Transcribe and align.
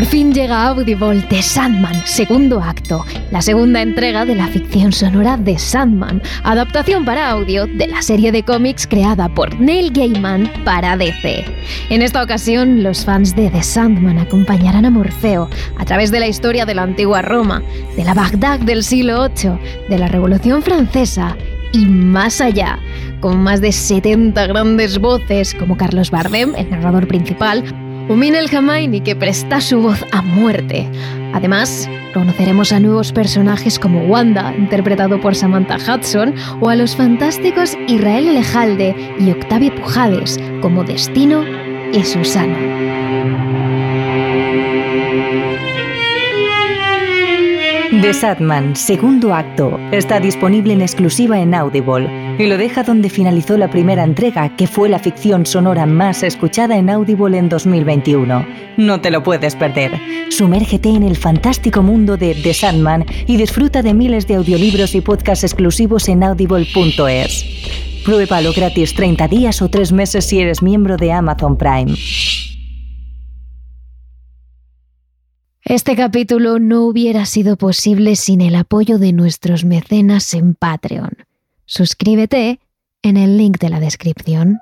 Por 0.00 0.08
fin 0.08 0.32
llega 0.32 0.66
Audible 0.66 1.20
The 1.28 1.42
Sandman, 1.42 2.06
segundo 2.06 2.62
acto, 2.62 3.04
la 3.30 3.42
segunda 3.42 3.82
entrega 3.82 4.24
de 4.24 4.34
la 4.34 4.46
ficción 4.46 4.92
sonora 4.92 5.36
de 5.36 5.58
Sandman, 5.58 6.22
adaptación 6.42 7.04
para 7.04 7.28
audio 7.28 7.66
de 7.66 7.86
la 7.86 8.00
serie 8.00 8.32
de 8.32 8.42
cómics 8.42 8.86
creada 8.86 9.28
por 9.28 9.60
Neil 9.60 9.92
Gaiman 9.92 10.50
para 10.64 10.96
DC. 10.96 11.44
En 11.90 12.00
esta 12.00 12.22
ocasión, 12.22 12.82
los 12.82 13.04
fans 13.04 13.36
de 13.36 13.50
The 13.50 13.62
Sandman 13.62 14.18
acompañarán 14.18 14.86
a 14.86 14.90
Morfeo 14.90 15.50
a 15.76 15.84
través 15.84 16.10
de 16.10 16.20
la 16.20 16.28
historia 16.28 16.64
de 16.64 16.76
la 16.76 16.84
antigua 16.84 17.20
Roma, 17.20 17.62
de 17.94 18.02
la 18.02 18.14
Bagdad 18.14 18.58
del 18.60 18.82
siglo 18.82 19.28
VIII, 19.28 19.58
de 19.90 19.98
la 19.98 20.08
Revolución 20.08 20.62
Francesa 20.62 21.36
y 21.74 21.84
más 21.84 22.40
allá, 22.40 22.78
con 23.20 23.42
más 23.42 23.60
de 23.60 23.70
70 23.70 24.46
grandes 24.46 24.98
voces 24.98 25.54
como 25.54 25.76
Carlos 25.76 26.10
Bardem, 26.10 26.54
el 26.56 26.70
narrador 26.70 27.06
principal, 27.06 27.89
Umin 28.10 28.34
el 28.34 28.52
Hamaini 28.52 29.02
que 29.02 29.14
presta 29.14 29.60
su 29.60 29.82
voz 29.82 30.04
a 30.10 30.20
muerte. 30.20 30.90
Además, 31.32 31.88
conoceremos 32.12 32.72
a 32.72 32.80
nuevos 32.80 33.12
personajes 33.12 33.78
como 33.78 34.00
Wanda, 34.00 34.52
interpretado 34.58 35.20
por 35.20 35.36
Samantha 35.36 35.76
Hudson, 35.76 36.34
o 36.60 36.68
a 36.68 36.74
los 36.74 36.96
fantásticos 36.96 37.78
Israel 37.86 38.26
Elejalde 38.26 38.96
y 39.20 39.30
Octavio 39.30 39.72
Pujades 39.76 40.40
como 40.60 40.82
Destino 40.82 41.44
y 41.92 42.02
Susana. 42.02 42.58
The 48.00 48.12
Sadman, 48.12 48.74
segundo 48.74 49.32
acto, 49.32 49.78
está 49.92 50.18
disponible 50.18 50.72
en 50.72 50.82
exclusiva 50.82 51.38
en 51.38 51.54
Audible 51.54 52.08
y 52.42 52.46
lo 52.46 52.56
deja 52.56 52.82
donde 52.82 53.10
finalizó 53.10 53.58
la 53.58 53.68
primera 53.68 54.02
entrega, 54.02 54.56
que 54.56 54.66
fue 54.66 54.88
la 54.88 54.98
ficción 54.98 55.44
sonora 55.44 55.84
más 55.84 56.22
escuchada 56.22 56.78
en 56.78 56.88
Audible 56.88 57.36
en 57.36 57.48
2021. 57.48 58.46
No 58.78 59.00
te 59.00 59.10
lo 59.10 59.22
puedes 59.22 59.56
perder. 59.56 59.92
Sumérgete 60.30 60.88
en 60.88 61.02
el 61.02 61.16
fantástico 61.16 61.82
mundo 61.82 62.16
de 62.16 62.34
The 62.34 62.54
Sandman 62.54 63.04
y 63.26 63.36
disfruta 63.36 63.82
de 63.82 63.92
miles 63.92 64.26
de 64.26 64.36
audiolibros 64.36 64.94
y 64.94 65.02
podcasts 65.02 65.44
exclusivos 65.44 66.08
en 66.08 66.22
audible.es. 66.22 67.44
Pruébalo 68.04 68.52
gratis 68.54 68.94
30 68.94 69.28
días 69.28 69.60
o 69.60 69.68
3 69.68 69.92
meses 69.92 70.24
si 70.24 70.40
eres 70.40 70.62
miembro 70.62 70.96
de 70.96 71.12
Amazon 71.12 71.58
Prime. 71.58 71.94
Este 75.62 75.94
capítulo 75.94 76.58
no 76.58 76.86
hubiera 76.86 77.26
sido 77.26 77.56
posible 77.56 78.16
sin 78.16 78.40
el 78.40 78.54
apoyo 78.54 78.98
de 78.98 79.12
nuestros 79.12 79.64
mecenas 79.64 80.32
en 80.32 80.54
Patreon. 80.54 81.29
Suscríbete 81.72 82.58
en 83.00 83.16
el 83.16 83.36
link 83.38 83.60
de 83.60 83.68
la 83.68 83.78
descripción. 83.78 84.58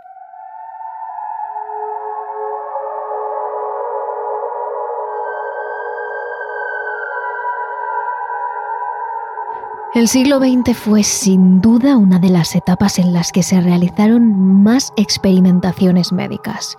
El 9.95 10.09
siglo 10.09 10.39
XX 10.39 10.77
fue 10.77 11.03
sin 11.03 11.63
duda 11.63 11.97
una 11.97 12.19
de 12.19 12.29
las 12.29 12.55
etapas 12.55 12.99
en 12.99 13.15
las 13.15 13.33
que 13.33 13.43
se 13.43 13.59
realizaron 13.59 14.63
más 14.63 14.93
experimentaciones 14.99 16.13
médicas. 16.13 16.77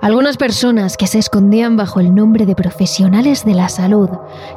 Algunas 0.00 0.38
personas 0.38 0.96
que 0.96 1.06
se 1.06 1.18
escondían 1.18 1.76
bajo 1.76 2.00
el 2.00 2.14
nombre 2.14 2.46
de 2.46 2.54
profesionales 2.54 3.44
de 3.44 3.52
la 3.52 3.68
salud 3.68 4.08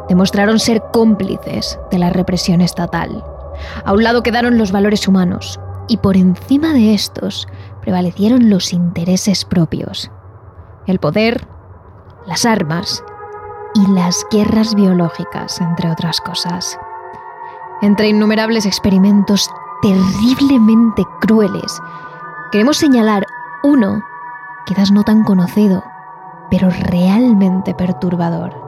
demostraron 0.07 0.59
ser 0.59 0.81
cómplices 0.93 1.77
de 1.91 1.99
la 1.99 2.09
represión 2.09 2.61
estatal. 2.61 3.21
A 3.85 3.93
un 3.93 4.03
lado 4.03 4.23
quedaron 4.23 4.57
los 4.57 4.71
valores 4.71 5.07
humanos 5.07 5.59
y 5.87 5.97
por 5.97 6.17
encima 6.17 6.73
de 6.73 6.93
estos 6.93 7.47
prevalecieron 7.81 8.49
los 8.49 8.73
intereses 8.73 9.45
propios. 9.45 10.09
El 10.87 10.99
poder, 10.99 11.47
las 12.25 12.45
armas 12.45 13.03
y 13.75 13.91
las 13.91 14.25
guerras 14.31 14.75
biológicas, 14.75 15.59
entre 15.59 15.91
otras 15.91 16.21
cosas. 16.21 16.77
Entre 17.81 18.09
innumerables 18.09 18.65
experimentos 18.65 19.49
terriblemente 19.81 21.03
crueles, 21.19 21.81
queremos 22.51 22.77
señalar 22.77 23.25
uno 23.63 24.01
quizás 24.65 24.91
no 24.91 25.03
tan 25.03 25.23
conocido, 25.23 25.83
pero 26.49 26.69
realmente 26.69 27.73
perturbador. 27.73 28.62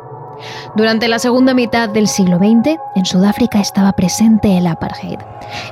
Durante 0.75 1.07
la 1.07 1.19
segunda 1.19 1.53
mitad 1.53 1.89
del 1.89 2.07
siglo 2.07 2.37
XX, 2.37 2.77
en 2.95 3.05
Sudáfrica 3.05 3.59
estaba 3.59 3.93
presente 3.93 4.57
el 4.57 4.67
apartheid, 4.67 5.19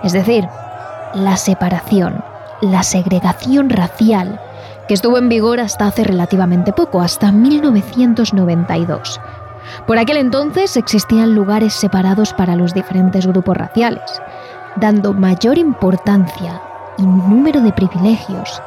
es 0.04 0.14
decir, 0.14 0.48
la 1.14 1.38
separación, 1.38 2.24
la 2.62 2.84
segregación 2.84 3.70
racial, 3.70 4.40
que 4.88 4.94
estuvo 4.94 5.18
en 5.18 5.30
vigor 5.30 5.60
hasta 5.60 5.88
hace 5.88 6.04
relativamente 6.04 6.74
poco, 6.74 7.02
hasta 7.02 7.32
1992. 7.32 9.20
Por 9.88 9.98
aquel 9.98 10.18
entonces 10.18 10.76
existían 10.78 11.36
lugares 11.36 11.74
separados 11.74 12.34
para 12.34 12.56
los 12.56 12.74
diferentes 12.74 13.26
grupos 13.26 13.58
raciales, 13.58 14.22
dando 14.76 15.14
mayor 15.14 15.58
importancia 15.58 16.62
y 16.98 17.04
número 17.04 17.62
de 17.62 17.72
privilegios 17.72 18.62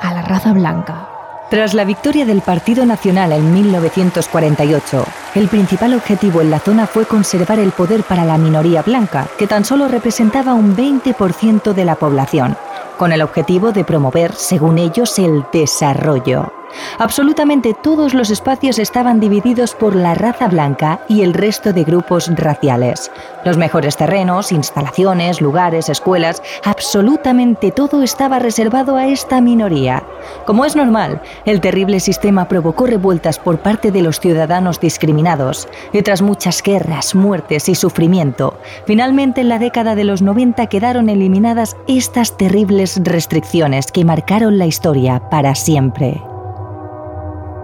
a 0.00 0.12
la 0.12 0.22
raza 0.22 0.52
blanca. 0.52 1.15
Tras 1.48 1.74
la 1.74 1.84
victoria 1.84 2.26
del 2.26 2.42
Partido 2.42 2.84
Nacional 2.84 3.30
en 3.30 3.54
1948, 3.54 5.04
el 5.36 5.46
principal 5.46 5.94
objetivo 5.94 6.40
en 6.40 6.50
la 6.50 6.58
zona 6.58 6.88
fue 6.88 7.06
conservar 7.06 7.60
el 7.60 7.70
poder 7.70 8.02
para 8.02 8.24
la 8.24 8.36
minoría 8.36 8.82
blanca, 8.82 9.28
que 9.38 9.46
tan 9.46 9.64
solo 9.64 9.86
representaba 9.86 10.54
un 10.54 10.76
20% 10.76 11.72
de 11.72 11.84
la 11.84 11.94
población, 11.94 12.56
con 12.98 13.12
el 13.12 13.22
objetivo 13.22 13.70
de 13.70 13.84
promover, 13.84 14.34
según 14.34 14.78
ellos, 14.78 15.20
el 15.20 15.44
desarrollo. 15.52 16.52
Absolutamente 16.98 17.74
todos 17.74 18.14
los 18.14 18.30
espacios 18.30 18.78
estaban 18.78 19.20
divididos 19.20 19.74
por 19.74 19.94
la 19.94 20.14
raza 20.14 20.48
blanca 20.48 21.00
y 21.08 21.22
el 21.22 21.34
resto 21.34 21.72
de 21.72 21.84
grupos 21.84 22.30
raciales. 22.34 23.10
Los 23.44 23.56
mejores 23.56 23.96
terrenos, 23.96 24.52
instalaciones, 24.52 25.40
lugares, 25.40 25.88
escuelas, 25.88 26.42
absolutamente 26.64 27.70
todo 27.70 28.02
estaba 28.02 28.38
reservado 28.38 28.96
a 28.96 29.06
esta 29.06 29.40
minoría. 29.40 30.02
Como 30.46 30.64
es 30.64 30.76
normal, 30.76 31.20
el 31.44 31.60
terrible 31.60 32.00
sistema 32.00 32.48
provocó 32.48 32.86
revueltas 32.86 33.38
por 33.38 33.58
parte 33.58 33.90
de 33.90 34.02
los 34.02 34.20
ciudadanos 34.20 34.80
discriminados 34.80 35.68
y 35.92 36.02
tras 36.02 36.22
muchas 36.22 36.62
guerras, 36.62 37.14
muertes 37.14 37.68
y 37.68 37.74
sufrimiento, 37.74 38.58
finalmente 38.86 39.40
en 39.40 39.48
la 39.48 39.58
década 39.58 39.94
de 39.94 40.04
los 40.04 40.22
90 40.22 40.66
quedaron 40.66 41.08
eliminadas 41.08 41.76
estas 41.86 42.36
terribles 42.36 43.00
restricciones 43.02 43.92
que 43.92 44.04
marcaron 44.04 44.58
la 44.58 44.66
historia 44.66 45.20
para 45.30 45.54
siempre. 45.54 46.22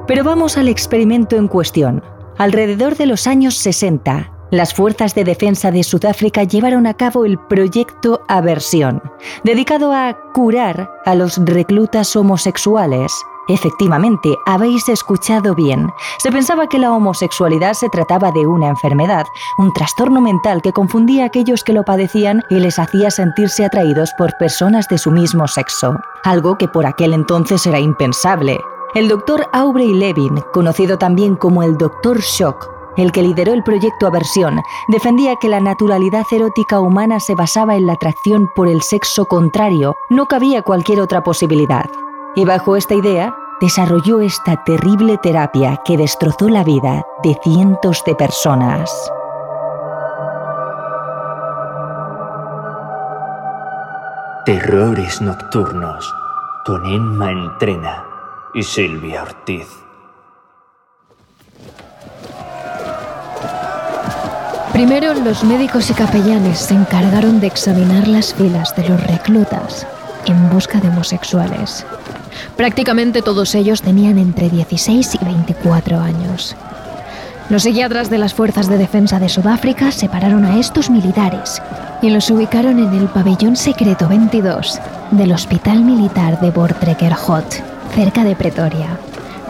Pero 0.07 0.25
vamos 0.25 0.59
al 0.59 0.69
experimento 0.69 1.37
en 1.37 1.49
cuestión. 1.49 2.03
Alrededor 2.39 2.97
de 2.97 3.07
los 3.07 3.27
años 3.27 3.57
60, 3.57 4.33
las 4.51 4.75
fuerzas 4.75 5.15
de 5.15 5.25
defensa 5.25 5.71
de 5.71 5.85
Sudáfrica 5.85 6.43
llevaron 6.45 6.87
a 6.87 6.95
cabo 6.95 7.25
el 7.25 7.39
proyecto 7.39 8.21
Aversión, 8.29 9.01
dedicado 9.45 9.93
a 9.93 10.19
curar 10.35 10.91
a 11.07 11.15
los 11.15 11.39
reclutas 11.45 12.17
homosexuales. 12.17 13.13
Efectivamente, 13.49 14.37
habéis 14.47 14.89
escuchado 14.89 15.55
bien. 15.55 15.89
Se 16.19 16.31
pensaba 16.31 16.69
que 16.69 16.79
la 16.79 16.93
homosexualidad 16.93 17.75
se 17.75 17.89
trataba 17.89 18.31
de 18.33 18.47
una 18.47 18.69
enfermedad, 18.69 19.25
un 19.59 19.73
trastorno 19.73 20.21
mental 20.21 20.63
que 20.63 20.73
confundía 20.73 21.25
a 21.25 21.27
aquellos 21.27 21.65
que 21.65 21.73
lo 21.73 21.85
padecían 21.85 22.43
y 22.51 22.57
les 22.57 22.79
hacía 22.79 23.11
sentirse 23.11 23.65
atraídos 23.65 24.11
por 24.19 24.37
personas 24.37 24.89
de 24.89 24.99
su 24.99 25.11
mismo 25.11 25.49
sexo, 25.49 25.97
algo 26.25 26.59
que 26.59 26.69
por 26.69 26.87
aquel 26.87 27.15
entonces 27.15 27.67
era 27.67 27.81
impensable. 27.81 28.59
El 28.95 29.09
doctor 29.09 29.49
Aubrey 29.55 29.95
Levin, 29.95 30.43
conocido 30.53 30.99
también 30.99 31.35
como 31.37 31.63
el 31.63 31.79
Doctor 31.79 32.21
Shock, 32.21 32.69
el 32.99 33.11
que 33.11 33.23
lideró 33.23 33.55
el 33.55 33.63
proyecto 33.63 34.07
Aversión, 34.07 34.61
defendía 34.87 35.37
que 35.37 35.49
la 35.49 35.61
naturalidad 35.61 36.27
erótica 36.31 36.79
humana 36.79 37.19
se 37.19 37.35
basaba 37.35 37.77
en 37.77 37.87
la 37.87 37.95
atracción 37.95 38.51
por 38.55 38.69
el 38.69 38.83
sexo 38.83 39.25
contrario, 39.25 39.97
no 40.11 40.27
cabía 40.27 40.61
cualquier 40.61 41.01
otra 41.01 41.23
posibilidad. 41.23 41.87
Y 42.35 42.45
bajo 42.45 42.77
esta 42.77 42.93
idea, 42.93 43.35
desarrolló 43.63 44.21
esta 44.21 44.63
terrible 44.63 45.17
terapia 45.17 45.81
que 45.87 45.97
destrozó 45.97 46.51
la 46.51 46.63
vida 46.63 47.03
de 47.23 47.35
cientos 47.43 48.03
de 48.05 48.15
personas. 48.15 49.11
Terrores 54.45 55.23
Nocturnos 55.23 56.15
con 56.67 56.85
Emma 56.85 57.31
Entrena 57.31 58.12
y 58.55 58.63
Silvia 58.63 59.23
Ortiz. 59.23 59.67
Primero, 64.73 65.15
los 65.15 65.45
médicos 65.45 65.91
y 65.91 65.95
capellanes 65.95 66.59
se 66.59 66.75
encargaron 66.75 67.41
de 67.41 67.47
examinar 67.47 68.09
las 68.09 68.35
filas 68.35 68.75
de 68.75 68.89
los 68.89 69.03
reclutas 69.07 69.87
en 70.27 70.51
busca 70.51 70.81
de 70.81 70.89
homosexuales. 70.89 71.85
Prácticamente 72.57 73.23
todos 73.23 73.55
ellos 73.55 73.83
tenían 73.83 74.19
entre 74.19 74.49
16 74.49 75.19
y 75.21 75.25
24 75.25 76.01
años. 76.01 76.57
Los 77.51 77.65
psiquiatras 77.65 78.09
de 78.09 78.19
las 78.19 78.35
Fuerzas 78.35 78.69
de 78.69 78.79
Defensa 78.79 79.19
de 79.19 79.29
Sudáfrica 79.29 79.93
separaron 79.93 80.45
a 80.45 80.59
estos 80.59 80.89
militares 80.89 81.61
y 82.01 82.11
los 82.11 82.31
ubicaron 82.31 82.79
en 82.79 82.95
el 82.95 83.09
pabellón 83.09 83.57
secreto 83.57 84.09
22 84.09 84.81
del 85.11 85.33
Hospital 85.33 85.85
Militar 85.85 86.41
de 86.41 86.51
Bortrekerhot 86.51 87.72
cerca 87.95 88.25
de 88.25 88.35
Pretoria, 88.35 88.99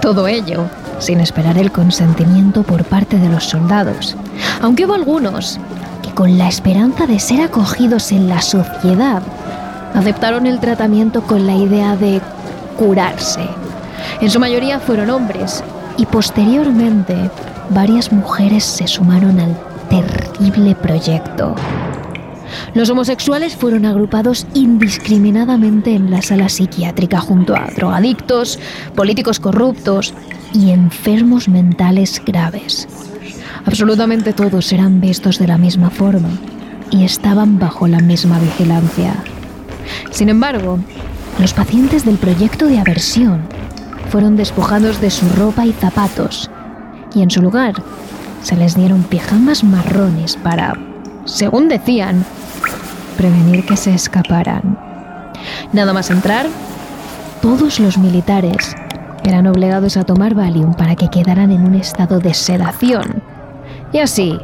Todo 0.00 0.26
ello 0.26 0.66
sin 0.98 1.20
esperar 1.20 1.58
el 1.58 1.72
consentimiento 1.72 2.62
por 2.62 2.84
parte 2.84 3.18
de 3.18 3.28
los 3.28 3.44
soldados, 3.44 4.16
aunque 4.60 4.84
hubo 4.84 4.94
algunos 4.94 5.58
que 6.02 6.10
con 6.10 6.38
la 6.38 6.48
esperanza 6.48 7.06
de 7.06 7.18
ser 7.18 7.40
acogidos 7.40 8.12
en 8.12 8.28
la 8.28 8.40
sociedad, 8.40 9.22
aceptaron 9.94 10.46
el 10.46 10.60
tratamiento 10.60 11.22
con 11.22 11.46
la 11.46 11.54
idea 11.54 11.96
de 11.96 12.20
curarse. 12.78 13.42
En 14.20 14.30
su 14.30 14.38
mayoría 14.40 14.80
fueron 14.80 15.10
hombres 15.10 15.62
y 15.96 16.06
posteriormente 16.06 17.30
varias 17.70 18.12
mujeres 18.12 18.64
se 18.64 18.86
sumaron 18.86 19.38
al 19.40 19.56
terrible 19.88 20.74
proyecto. 20.74 21.54
Los 22.74 22.90
homosexuales 22.90 23.56
fueron 23.56 23.86
agrupados 23.86 24.46
indiscriminadamente 24.54 25.94
en 25.94 26.10
la 26.10 26.22
sala 26.22 26.48
psiquiátrica 26.48 27.20
junto 27.20 27.54
a 27.56 27.66
drogadictos, 27.74 28.58
políticos 28.94 29.40
corruptos 29.40 30.14
y 30.52 30.70
enfermos 30.70 31.48
mentales 31.48 32.22
graves. 32.24 32.88
Absolutamente 33.64 34.32
todos 34.32 34.72
eran 34.72 35.00
vistos 35.00 35.38
de 35.38 35.46
la 35.46 35.58
misma 35.58 35.90
forma 35.90 36.30
y 36.90 37.04
estaban 37.04 37.58
bajo 37.58 37.86
la 37.86 38.00
misma 38.00 38.38
vigilancia. 38.38 39.14
Sin 40.10 40.28
embargo, 40.28 40.78
los 41.38 41.54
pacientes 41.54 42.04
del 42.04 42.18
proyecto 42.18 42.66
de 42.66 42.78
aversión 42.78 43.42
fueron 44.10 44.36
despojados 44.36 45.00
de 45.00 45.10
su 45.10 45.28
ropa 45.30 45.64
y 45.64 45.72
zapatos 45.72 46.50
y 47.14 47.22
en 47.22 47.30
su 47.30 47.40
lugar 47.40 47.74
se 48.42 48.56
les 48.56 48.74
dieron 48.74 49.04
pijamas 49.04 49.64
marrones 49.64 50.36
para, 50.36 50.76
según 51.24 51.68
decían, 51.68 52.24
prevenir 53.12 53.64
que 53.64 53.76
se 53.76 53.94
escaparan. 53.94 54.78
Nada 55.72 55.92
más 55.92 56.10
entrar, 56.10 56.46
todos 57.40 57.80
los 57.80 57.98
militares 57.98 58.74
eran 59.24 59.46
obligados 59.46 59.96
a 59.96 60.04
tomar 60.04 60.34
Valium 60.34 60.74
para 60.74 60.96
que 60.96 61.08
quedaran 61.08 61.50
en 61.52 61.64
un 61.64 61.74
estado 61.74 62.18
de 62.18 62.34
sedación 62.34 63.22
y 63.92 63.98
así 63.98 64.38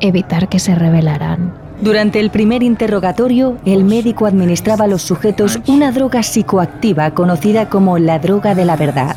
evitar 0.00 0.48
que 0.48 0.58
se 0.58 0.74
rebelaran. 0.74 1.61
Durante 1.82 2.20
el 2.20 2.30
primer 2.30 2.62
interrogatorio, 2.62 3.58
el 3.64 3.82
médico 3.82 4.26
administraba 4.26 4.84
a 4.84 4.86
los 4.86 5.02
sujetos 5.02 5.58
una 5.66 5.90
droga 5.90 6.22
psicoactiva 6.22 7.10
conocida 7.10 7.68
como 7.68 7.98
la 7.98 8.20
droga 8.20 8.54
de 8.54 8.64
la 8.64 8.76
verdad. 8.76 9.16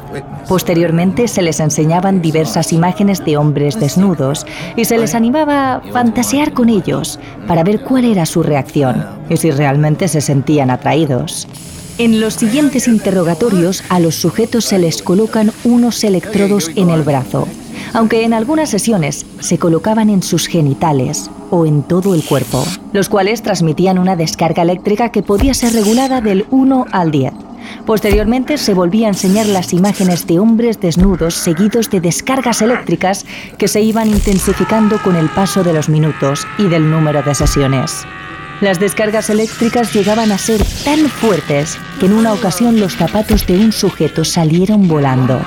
Posteriormente 0.49 1.27
se 1.27 1.43
les 1.43 1.59
enseñaban 1.59 2.23
diversas 2.23 2.73
imágenes 2.73 3.23
de 3.23 3.37
hombres 3.37 3.79
desnudos 3.79 4.47
y 4.75 4.85
se 4.85 4.97
les 4.97 5.13
animaba 5.13 5.75
a 5.75 5.81
fantasear 5.91 6.53
con 6.53 6.69
ellos 6.69 7.19
para 7.47 7.63
ver 7.63 7.81
cuál 7.81 8.05
era 8.05 8.25
su 8.25 8.41
reacción 8.41 9.05
y 9.29 9.37
si 9.37 9.51
realmente 9.51 10.07
se 10.07 10.21
sentían 10.21 10.71
atraídos. 10.71 11.47
En 11.99 12.19
los 12.19 12.33
siguientes 12.33 12.87
interrogatorios 12.87 13.83
a 13.89 13.99
los 13.99 14.15
sujetos 14.15 14.65
se 14.65 14.79
les 14.79 15.03
colocan 15.03 15.51
unos 15.65 16.03
electrodos 16.03 16.71
en 16.75 16.89
el 16.89 17.03
brazo 17.03 17.47
aunque 17.93 18.25
en 18.25 18.33
algunas 18.33 18.69
sesiones 18.69 19.25
se 19.39 19.57
colocaban 19.57 20.09
en 20.09 20.21
sus 20.21 20.47
genitales 20.47 21.29
o 21.49 21.65
en 21.65 21.83
todo 21.83 22.15
el 22.15 22.23
cuerpo, 22.23 22.63
los 22.93 23.09
cuales 23.09 23.41
transmitían 23.41 23.97
una 23.97 24.15
descarga 24.15 24.63
eléctrica 24.63 25.09
que 25.09 25.23
podía 25.23 25.53
ser 25.53 25.73
regulada 25.73 26.21
del 26.21 26.45
1 26.51 26.85
al 26.91 27.11
10. 27.11 27.33
Posteriormente 27.85 28.57
se 28.57 28.73
volvía 28.73 29.07
a 29.07 29.09
enseñar 29.09 29.47
las 29.47 29.73
imágenes 29.73 30.27
de 30.27 30.39
hombres 30.39 30.79
desnudos 30.79 31.35
seguidos 31.35 31.89
de 31.89 32.01
descargas 32.01 32.61
eléctricas 32.61 33.25
que 33.57 33.67
se 33.67 33.81
iban 33.81 34.09
intensificando 34.09 35.01
con 35.01 35.15
el 35.15 35.29
paso 35.29 35.63
de 35.63 35.73
los 35.73 35.89
minutos 35.89 36.47
y 36.57 36.67
del 36.67 36.89
número 36.89 37.21
de 37.23 37.35
sesiones. 37.35 38.05
Las 38.61 38.79
descargas 38.79 39.29
eléctricas 39.29 39.93
llegaban 39.93 40.31
a 40.31 40.37
ser 40.37 40.63
tan 40.85 41.09
fuertes 41.09 41.77
que 41.99 42.05
en 42.05 42.13
una 42.13 42.33
ocasión 42.33 42.79
los 42.79 42.95
zapatos 42.95 43.45
de 43.45 43.57
un 43.57 43.71
sujeto 43.71 44.23
salieron 44.23 44.87
volando. 44.87 45.41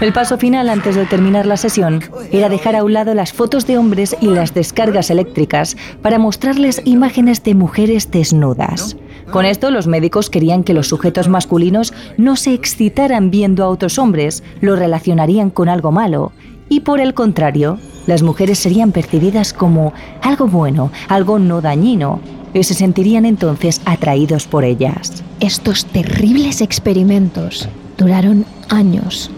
El 0.00 0.12
paso 0.12 0.38
final 0.38 0.68
antes 0.68 0.94
de 0.94 1.06
terminar 1.06 1.44
la 1.44 1.56
sesión 1.56 2.00
era 2.30 2.48
dejar 2.48 2.76
a 2.76 2.84
un 2.84 2.92
lado 2.92 3.14
las 3.14 3.32
fotos 3.32 3.66
de 3.66 3.78
hombres 3.78 4.16
y 4.20 4.28
las 4.28 4.54
descargas 4.54 5.10
eléctricas 5.10 5.76
para 6.02 6.20
mostrarles 6.20 6.80
imágenes 6.84 7.42
de 7.42 7.56
mujeres 7.56 8.08
desnudas. 8.08 8.96
Con 9.32 9.44
esto 9.44 9.72
los 9.72 9.88
médicos 9.88 10.30
querían 10.30 10.62
que 10.62 10.72
los 10.72 10.86
sujetos 10.86 11.28
masculinos 11.28 11.92
no 12.16 12.36
se 12.36 12.54
excitaran 12.54 13.32
viendo 13.32 13.64
a 13.64 13.68
otros 13.68 13.98
hombres, 13.98 14.44
lo 14.60 14.76
relacionarían 14.76 15.50
con 15.50 15.68
algo 15.68 15.90
malo, 15.90 16.30
y 16.68 16.80
por 16.80 17.00
el 17.00 17.12
contrario, 17.12 17.78
las 18.06 18.22
mujeres 18.22 18.60
serían 18.60 18.92
percibidas 18.92 19.52
como 19.52 19.92
algo 20.22 20.46
bueno, 20.46 20.92
algo 21.08 21.40
no 21.40 21.60
dañino, 21.60 22.20
y 22.54 22.62
se 22.62 22.74
sentirían 22.74 23.26
entonces 23.26 23.80
atraídos 23.84 24.46
por 24.46 24.64
ellas. 24.64 25.24
Estos 25.40 25.86
terribles 25.86 26.60
experimentos 26.60 27.68
duraron 27.98 28.46
años 28.68 29.30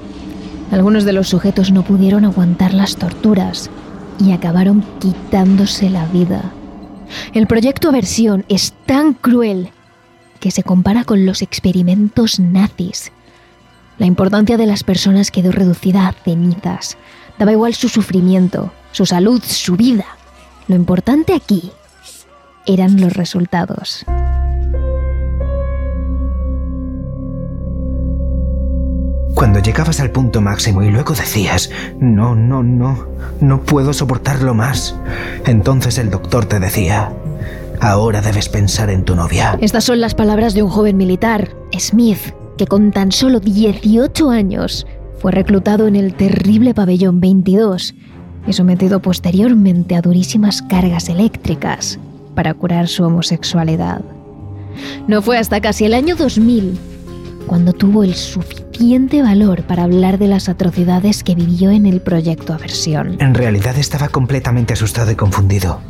algunos 0.70 1.04
de 1.04 1.12
los 1.12 1.28
sujetos 1.28 1.72
no 1.72 1.82
pudieron 1.82 2.24
aguantar 2.24 2.74
las 2.74 2.96
torturas 2.96 3.70
y 4.18 4.32
acabaron 4.32 4.84
quitándose 5.00 5.90
la 5.90 6.06
vida. 6.06 6.52
El 7.34 7.46
proyecto 7.46 7.88
Aversión 7.88 8.44
es 8.48 8.72
tan 8.86 9.14
cruel 9.14 9.70
que 10.38 10.50
se 10.50 10.62
compara 10.62 11.04
con 11.04 11.26
los 11.26 11.42
experimentos 11.42 12.38
nazis. 12.38 13.12
La 13.98 14.06
importancia 14.06 14.56
de 14.56 14.66
las 14.66 14.84
personas 14.84 15.30
quedó 15.30 15.52
reducida 15.52 16.08
a 16.08 16.12
cenizas. 16.12 16.96
Daba 17.38 17.52
igual 17.52 17.74
su 17.74 17.88
sufrimiento, 17.88 18.72
su 18.92 19.06
salud, 19.06 19.42
su 19.44 19.76
vida. 19.76 20.06
Lo 20.68 20.76
importante 20.76 21.34
aquí 21.34 21.70
eran 22.66 23.00
los 23.00 23.12
resultados. 23.12 24.06
Cuando 29.40 29.60
llegabas 29.60 30.00
al 30.00 30.10
punto 30.10 30.42
máximo 30.42 30.82
y 30.82 30.90
luego 30.90 31.14
decías, 31.14 31.70
no, 31.98 32.34
no, 32.34 32.62
no, 32.62 33.06
no 33.40 33.62
puedo 33.62 33.94
soportarlo 33.94 34.52
más, 34.52 34.94
entonces 35.46 35.96
el 35.96 36.10
doctor 36.10 36.44
te 36.44 36.60
decía, 36.60 37.14
ahora 37.80 38.20
debes 38.20 38.50
pensar 38.50 38.90
en 38.90 39.02
tu 39.02 39.16
novia. 39.16 39.56
Estas 39.62 39.84
son 39.84 39.98
las 40.02 40.14
palabras 40.14 40.52
de 40.52 40.62
un 40.62 40.68
joven 40.68 40.98
militar, 40.98 41.56
Smith, 41.78 42.34
que 42.58 42.66
con 42.66 42.90
tan 42.90 43.12
solo 43.12 43.40
18 43.40 44.28
años 44.28 44.86
fue 45.20 45.32
reclutado 45.32 45.86
en 45.88 45.96
el 45.96 46.12
terrible 46.12 46.74
pabellón 46.74 47.22
22 47.22 47.94
y 48.46 48.52
sometido 48.52 49.00
posteriormente 49.00 49.96
a 49.96 50.02
durísimas 50.02 50.60
cargas 50.60 51.08
eléctricas 51.08 51.98
para 52.34 52.52
curar 52.52 52.88
su 52.88 53.04
homosexualidad. 53.04 54.02
No 55.08 55.22
fue 55.22 55.38
hasta 55.38 55.62
casi 55.62 55.86
el 55.86 55.94
año 55.94 56.14
2000 56.14 56.78
cuando 57.46 57.72
tuvo 57.72 58.04
el 58.04 58.14
suficiente 58.80 59.20
valor 59.20 59.64
para 59.64 59.82
hablar 59.82 60.16
de 60.16 60.26
las 60.26 60.48
atrocidades 60.48 61.22
que 61.22 61.34
vivió 61.34 61.70
en 61.70 61.84
el 61.84 62.00
proyecto 62.00 62.54
Aversión. 62.54 63.18
En 63.20 63.34
realidad 63.34 63.76
estaba 63.76 64.08
completamente 64.08 64.72
asustado 64.72 65.10
y 65.10 65.16
confundido. 65.16 65.82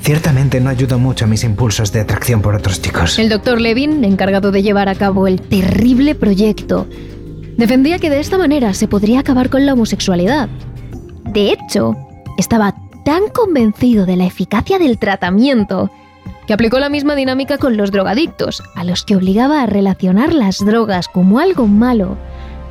Ciertamente 0.00 0.58
no 0.58 0.70
ayudó 0.70 0.98
mucho 0.98 1.26
a 1.26 1.28
mis 1.28 1.44
impulsos 1.44 1.92
de 1.92 2.00
atracción 2.00 2.40
por 2.40 2.54
otros 2.54 2.80
chicos. 2.80 3.18
El 3.18 3.28
doctor 3.28 3.60
Levin, 3.60 4.02
encargado 4.02 4.50
de 4.50 4.62
llevar 4.62 4.88
a 4.88 4.94
cabo 4.94 5.26
el 5.26 5.42
terrible 5.42 6.14
proyecto, 6.14 6.86
defendía 7.58 7.98
que 7.98 8.08
de 8.08 8.20
esta 8.20 8.38
manera 8.38 8.72
se 8.72 8.88
podría 8.88 9.20
acabar 9.20 9.50
con 9.50 9.66
la 9.66 9.74
homosexualidad. 9.74 10.48
De 11.34 11.52
hecho, 11.52 11.94
estaba 12.38 12.74
tan 13.04 13.24
convencido 13.28 14.06
de 14.06 14.16
la 14.16 14.24
eficacia 14.24 14.78
del 14.78 14.98
tratamiento 14.98 15.90
aplicó 16.52 16.78
la 16.78 16.88
misma 16.88 17.14
dinámica 17.14 17.58
con 17.58 17.76
los 17.76 17.90
drogadictos, 17.90 18.62
a 18.74 18.84
los 18.84 19.04
que 19.04 19.16
obligaba 19.16 19.62
a 19.62 19.66
relacionar 19.66 20.32
las 20.32 20.58
drogas 20.58 21.08
como 21.08 21.38
algo 21.38 21.66
malo 21.66 22.16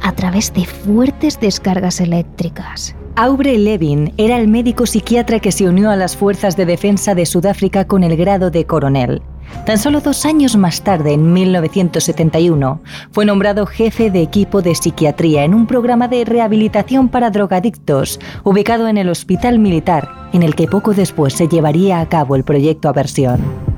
a 0.01 0.11
través 0.13 0.53
de 0.53 0.65
fuertes 0.65 1.39
descargas 1.39 2.01
eléctricas. 2.01 2.95
Aubrey 3.15 3.57
Levin 3.57 4.13
era 4.17 4.37
el 4.37 4.47
médico 4.47 4.85
psiquiatra 4.85 5.39
que 5.39 5.51
se 5.51 5.67
unió 5.67 5.91
a 5.91 5.95
las 5.95 6.15
fuerzas 6.15 6.55
de 6.57 6.65
defensa 6.65 7.13
de 7.13 7.25
Sudáfrica 7.25 7.85
con 7.85 8.03
el 8.03 8.15
grado 8.15 8.51
de 8.51 8.65
coronel. 8.65 9.21
Tan 9.65 9.77
solo 9.77 9.99
dos 9.99 10.25
años 10.25 10.55
más 10.55 10.81
tarde, 10.81 11.13
en 11.13 11.33
1971, 11.33 12.81
fue 13.11 13.25
nombrado 13.25 13.65
jefe 13.65 14.09
de 14.09 14.21
equipo 14.21 14.61
de 14.61 14.75
psiquiatría 14.75 15.43
en 15.43 15.53
un 15.53 15.67
programa 15.67 16.07
de 16.07 16.23
rehabilitación 16.23 17.09
para 17.09 17.29
drogadictos 17.29 18.19
ubicado 18.43 18.87
en 18.87 18.97
el 18.97 19.09
Hospital 19.09 19.59
Militar, 19.59 20.09
en 20.33 20.41
el 20.41 20.55
que 20.55 20.67
poco 20.67 20.93
después 20.93 21.33
se 21.33 21.47
llevaría 21.47 21.99
a 21.99 22.07
cabo 22.07 22.35
el 22.35 22.45
proyecto 22.45 22.87
Aversión. 22.87 23.70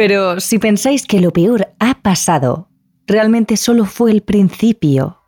Pero 0.00 0.40
si 0.40 0.58
pensáis 0.58 1.06
que 1.06 1.20
lo 1.20 1.30
peor 1.30 1.74
ha 1.78 1.92
pasado, 2.00 2.70
realmente 3.06 3.58
solo 3.58 3.84
fue 3.84 4.12
el 4.12 4.22
principio. 4.22 5.18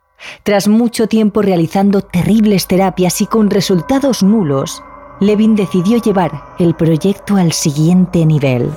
Tras 0.41 0.67
mucho 0.67 1.05
tiempo 1.05 1.43
realizando 1.43 2.01
terribles 2.01 2.65
terapias 2.65 3.21
y 3.21 3.27
con 3.27 3.51
resultados 3.51 4.23
nulos, 4.23 4.81
Levin 5.19 5.55
decidió 5.55 6.01
llevar 6.01 6.31
el 6.57 6.73
proyecto 6.73 7.35
al 7.35 7.51
siguiente 7.51 8.25
nivel. 8.25 8.71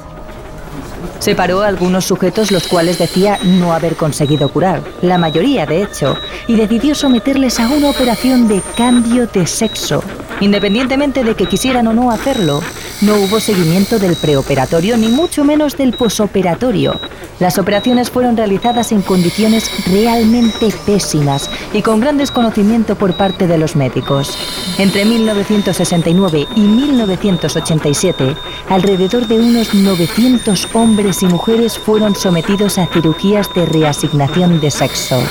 Separó 1.19 1.63
a 1.63 1.69
algunos 1.69 2.05
sujetos 2.05 2.51
los 2.51 2.69
cuales 2.69 2.99
decía 2.99 3.39
no 3.43 3.73
haber 3.73 3.97
conseguido 3.97 4.49
curar, 4.49 4.83
la 5.03 5.19
mayoría 5.19 5.67
de 5.67 5.83
hecho, 5.83 6.17
y 6.47 6.57
decidió 6.57 6.95
someterles 6.95 7.59
a 7.61 7.69
una 7.69 7.91
operación 7.91 8.49
de 8.49 8.63
cambio 8.77 9.27
de 9.27 9.47
sexo, 9.47 10.03
Independientemente 10.41 11.25
de 11.25 11.35
que 11.35 11.47
quisieran 11.47 11.87
o 11.87 11.95
no 11.95 12.11
hacerlo, 12.11 12.61
no 13.01 13.17
hubo 13.17 13.41
seguimiento 13.41 13.99
del 13.99 14.17
preoperatorio 14.17 14.97
ni 14.97 15.09
mucho 15.09 15.45
menos 15.45 15.77
del 15.79 15.95
posoperatorio. 15.95 17.01
Las 17.39 17.59
operaciones 17.59 18.11
fueron 18.11 18.37
realizadas 18.37 18.93
en 18.93 19.03
condiciones 19.03 19.71
realmente 19.91 20.69
pésimas 20.85 21.51
y 21.73 21.83
con 21.83 22.01
gran 22.01 22.19
desconocimiento 22.19 22.97
por 22.97 23.15
parte 23.17 23.47
de 23.47 23.59
los 23.59 23.77
médicos. 23.77 24.37
Entre 24.79 25.05
1969 25.05 26.47
y 26.55 26.61
1987, 26.61 28.37
alrededor 28.69 29.27
de 29.27 29.39
unos 29.39 29.75
900 29.75 30.75
hombres 30.75 31.23
y 31.23 31.27
mujeres 31.27 31.79
fueron 31.79 32.15
sometidos 32.15 32.79
a 32.79 32.87
cirugías 32.87 33.53
de 33.55 33.67
reasignación 33.67 34.61
de 34.61 34.71
sexo. 34.71 35.23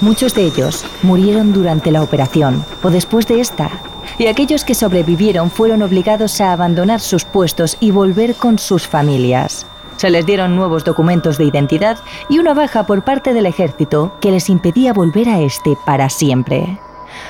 Muchos 0.00 0.34
de 0.34 0.44
ellos 0.44 0.84
murieron 1.02 1.52
durante 1.52 1.90
la 1.90 2.02
operación 2.02 2.64
o 2.82 2.90
después 2.90 3.26
de 3.26 3.40
esta, 3.40 3.70
y 4.18 4.26
aquellos 4.26 4.64
que 4.64 4.74
sobrevivieron 4.74 5.50
fueron 5.50 5.82
obligados 5.82 6.40
a 6.40 6.52
abandonar 6.52 7.00
sus 7.00 7.24
puestos 7.24 7.76
y 7.80 7.90
volver 7.90 8.34
con 8.34 8.58
sus 8.58 8.86
familias. 8.86 9.66
Se 9.96 10.10
les 10.10 10.26
dieron 10.26 10.56
nuevos 10.56 10.84
documentos 10.84 11.38
de 11.38 11.44
identidad 11.44 11.98
y 12.28 12.38
una 12.38 12.54
baja 12.54 12.86
por 12.86 13.04
parte 13.04 13.32
del 13.34 13.46
ejército 13.46 14.16
que 14.20 14.30
les 14.30 14.48
impedía 14.48 14.92
volver 14.92 15.28
a 15.28 15.40
este 15.40 15.76
para 15.86 16.08
siempre. 16.08 16.80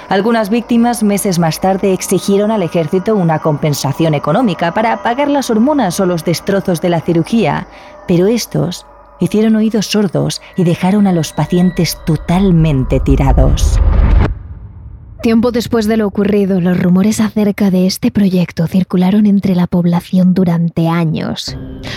Algunas 0.09 0.51
víctimas 0.51 1.03
meses 1.03 1.39
más 1.39 1.61
tarde 1.61 1.93
exigieron 1.93 2.51
al 2.51 2.63
ejército 2.63 3.15
una 3.15 3.39
compensación 3.39 4.15
económica 4.15 4.73
para 4.73 5.03
pagar 5.03 5.29
las 5.29 5.51
hormonas 5.51 5.99
o 6.01 6.07
los 6.07 6.25
destrozos 6.25 6.81
de 6.81 6.91
la 6.91 7.01
cirugía, 7.01 7.67
pero 8.07 8.27
estos 8.27 8.87
hicieron 9.21 9.57
oídos 9.57 9.87
sordos 9.87 10.41
y 10.57 10.65
dejaron 10.65 11.07
a 11.07 11.13
los 11.13 11.33
pacientes 11.33 11.99
totalmente 12.05 13.01
tirados. 13.01 13.81
Tiempo 15.23 15.53
después 15.53 15.87
de 15.87 15.97
lo 15.97 16.09
ocurrido, 16.09 16.61
los 16.61 16.77
rumores 16.77 17.21
acerca 17.21 17.71
de 17.71 17.87
este 17.87 18.11
proyecto 18.11 18.67
circularon 18.67 19.27
entre 19.27 19.55
la 19.55 19.69
población 19.69 20.35
durante 20.35 20.89
años. 20.89 21.57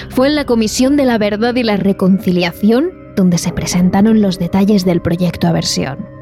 Fue 0.10 0.28
en 0.28 0.36
la 0.36 0.46
Comisión 0.46 0.96
de 0.96 1.06
la 1.06 1.18
Verdad 1.18 1.56
y 1.56 1.64
la 1.64 1.76
Reconciliación 1.76 2.92
donde 3.16 3.38
se 3.38 3.52
presentaron 3.52 4.22
los 4.22 4.38
detalles 4.38 4.86
del 4.86 5.02
proyecto 5.02 5.48
Aversión. 5.48 6.15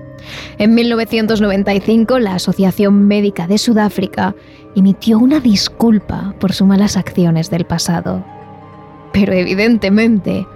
En 0.58 0.76
1995, 0.76 2.20
la 2.20 2.36
Asociación 2.36 3.08
Médica 3.08 3.48
de 3.48 3.58
Sudáfrica 3.58 4.36
emitió 4.76 5.20
una 5.20 5.40
disculpa 5.40 6.34
por 6.40 6.54
sus 6.54 6.68
malas 6.68 6.98
acciones 6.98 7.50
del 7.50 7.66
pasado. 7.66 8.24
Pero 9.12 9.34
evidentemente, 9.34 10.48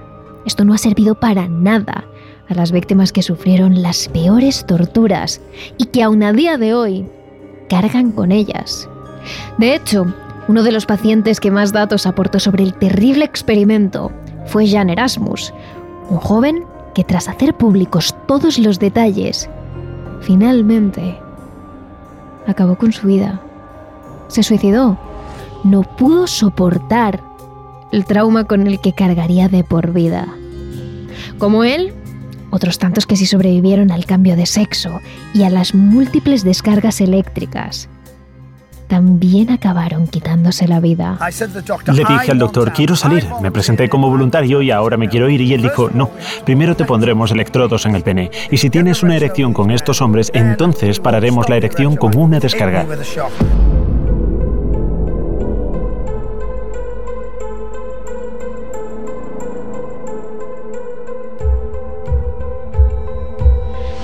esto 0.46 0.66
no 0.66 0.74
ha 0.74 0.78
servido 0.78 1.20
para 1.20 1.48
nada 1.48 2.06
a 2.50 2.54
las 2.54 2.72
víctimas 2.72 3.12
que 3.12 3.22
sufrieron 3.22 3.82
las 3.82 4.08
peores 4.08 4.66
torturas 4.66 5.42
y 5.78 5.86
que 5.86 6.04
aún 6.04 6.24
a 6.24 6.34
día 6.34 6.58
de 6.58 6.74
hoy 6.74 7.06
cargan 7.70 8.12
con 8.12 8.32
ellas. 8.32 8.90
De 9.58 9.76
hecho, 9.76 10.06
uno 10.48 10.64
de 10.64 10.72
los 10.72 10.86
pacientes 10.86 11.40
que 11.40 11.52
más 11.52 11.74
datos 11.74 12.08
aportó 12.08 12.40
sobre 12.40 12.64
el 12.64 12.74
terrible 12.74 13.26
experimento 13.26 14.12
fue 14.46 14.68
Jan 14.68 14.90
Erasmus, 14.90 15.54
un 16.10 16.18
joven 16.18 16.64
que 16.96 17.04
tras 17.04 17.28
hacer 17.28 17.54
públicos 17.54 18.16
todos 18.28 18.58
los 18.58 18.80
detalles, 18.80 19.50
finalmente 20.22 21.20
acabó 22.48 22.78
con 22.78 22.92
su 22.92 23.08
vida. 23.08 23.42
Se 24.28 24.44
suicidó. 24.44 24.98
No 25.64 25.84
pudo 25.84 26.28
soportar 26.28 27.22
el 27.92 28.06
trauma 28.06 28.46
con 28.46 28.68
el 28.68 28.80
que 28.80 28.94
cargaría 28.94 29.50
de 29.50 29.64
por 29.64 29.94
vida. 29.94 30.28
Como 31.38 31.64
él, 31.64 31.94
otros 32.50 32.80
tantos 32.80 33.06
que 33.06 33.16
sí 33.16 33.26
sobrevivieron 33.26 33.92
al 33.92 34.06
cambio 34.06 34.36
de 34.36 34.46
sexo 34.46 35.00
y 35.34 35.44
a 35.44 35.50
las 35.50 35.74
múltiples 35.74 36.44
descargas 36.44 37.02
eléctricas, 37.02 37.90
también 38.88 39.52
acabaron 39.52 40.08
quitándose 40.08 40.68
la 40.68 40.80
vida. 40.80 41.20
Le 41.88 42.04
dije 42.06 42.32
al 42.32 42.40
doctor, 42.40 42.74
quiero 42.74 42.96
salir. 42.96 43.28
Me 43.42 43.52
presenté 43.52 43.90
como 43.90 44.10
voluntario 44.10 44.62
y 44.62 44.72
ahora 44.72 44.98
me 44.98 45.10
quiero 45.10 45.30
ir. 45.30 45.42
Y 45.42 45.54
él 45.54 45.62
dijo, 45.62 45.90
no, 45.94 46.10
primero 46.46 46.76
te 46.76 46.86
pondremos 46.86 47.32
electrodos 47.32 47.86
en 47.86 47.96
el 47.96 48.04
pene. 48.04 48.32
Y 48.50 48.58
si 48.58 48.70
tienes 48.70 49.04
una 49.04 49.16
erección 49.16 49.54
con 49.54 49.72
estos 49.72 50.02
hombres, 50.02 50.32
entonces 50.34 51.00
pararemos 51.00 51.50
la 51.50 51.58
erección 51.58 51.96
con 51.96 52.18
una 52.18 52.40
descarga. 52.40 52.86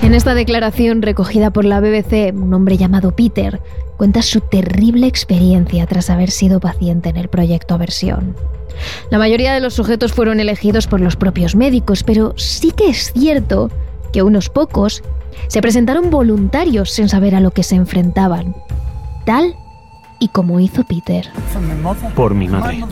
En 0.04 0.12
esta 0.12 0.34
declaración 0.34 1.00
recogida 1.00 1.50
por 1.50 1.64
la 1.64 1.80
BBC, 1.80 2.34
un 2.34 2.52
hombre 2.52 2.76
llamado 2.76 3.16
Peter 3.16 3.62
cuenta 3.96 4.20
su 4.20 4.42
terrible 4.42 5.06
experiencia 5.06 5.86
tras 5.86 6.10
haber 6.10 6.30
sido 6.30 6.60
paciente 6.60 7.08
en 7.08 7.16
el 7.16 7.28
proyecto 7.28 7.72
Aversión. 7.72 8.36
La 9.10 9.16
mayoría 9.16 9.54
de 9.54 9.60
los 9.60 9.72
sujetos 9.72 10.12
fueron 10.12 10.40
elegidos 10.40 10.86
por 10.86 11.00
los 11.00 11.16
propios 11.16 11.56
médicos, 11.56 12.02
pero 12.02 12.34
sí 12.36 12.70
que 12.70 12.90
es 12.90 13.14
cierto 13.14 13.70
que 14.12 14.22
unos 14.22 14.50
pocos 14.50 15.02
se 15.48 15.62
presentaron 15.62 16.10
voluntarios 16.10 16.90
sin 16.90 17.08
saber 17.08 17.34
a 17.34 17.40
lo 17.40 17.52
que 17.52 17.62
se 17.62 17.76
enfrentaban, 17.76 18.54
tal 19.24 19.56
y 20.24 20.28
como 20.28 20.58
hizo 20.58 20.84
Peter. 20.84 21.28
Por 22.14 22.34
mi 22.34 22.48
madre. 22.48 22.82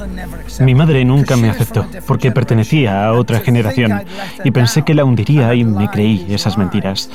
Mi 0.61 0.75
madre 0.75 1.03
nunca 1.03 1.35
me 1.35 1.49
aceptó 1.49 1.87
porque 2.07 2.31
pertenecía 2.31 3.07
a 3.07 3.15
otra 3.15 3.41
generación 3.41 4.03
y 4.45 4.51
pensé 4.51 4.83
que 4.83 4.93
la 4.93 5.07
hundiría 5.07 5.55
y 5.55 5.65
me 5.65 5.89
creí 5.89 6.27
esas 6.29 6.59
mentiras. 6.59 7.09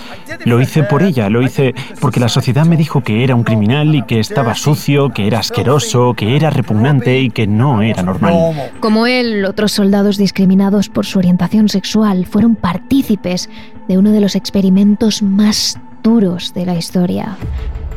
Lo 0.44 0.60
hice 0.60 0.82
por 0.82 1.04
ella, 1.04 1.30
lo 1.30 1.44
hice 1.44 1.76
porque 2.02 2.20
la 2.20 2.30
sociedad 2.30 2.66
me 2.66 2.78
dijo 2.78 3.02
que 3.02 3.24
era 3.24 3.36
un 3.36 3.44
criminal 3.44 3.94
y 3.94 4.02
que 4.02 4.20
estaba 4.20 4.56
sucio, 4.56 5.12
que 5.12 5.28
era 5.28 5.38
asqueroso, 5.38 6.16
que 6.16 6.36
era 6.36 6.50
repugnante 6.50 7.20
y 7.20 7.30
que 7.30 7.46
no 7.46 7.84
era 7.84 8.02
normal. 8.02 8.72
Como 8.80 9.06
él, 9.06 9.46
otros 9.46 9.72
soldados 9.72 10.18
discriminados 10.18 10.90
por 10.90 11.06
su 11.06 11.20
orientación 11.20 11.70
sexual 11.70 12.26
fueron 12.26 12.56
partícipes 12.56 13.52
de 13.88 14.00
uno 14.00 14.12
de 14.12 14.22
los 14.22 14.36
experimentos 14.36 15.22
más 15.22 15.80
duros 16.02 16.56
de 16.56 16.66
la 16.66 16.76
historia. 16.76 17.38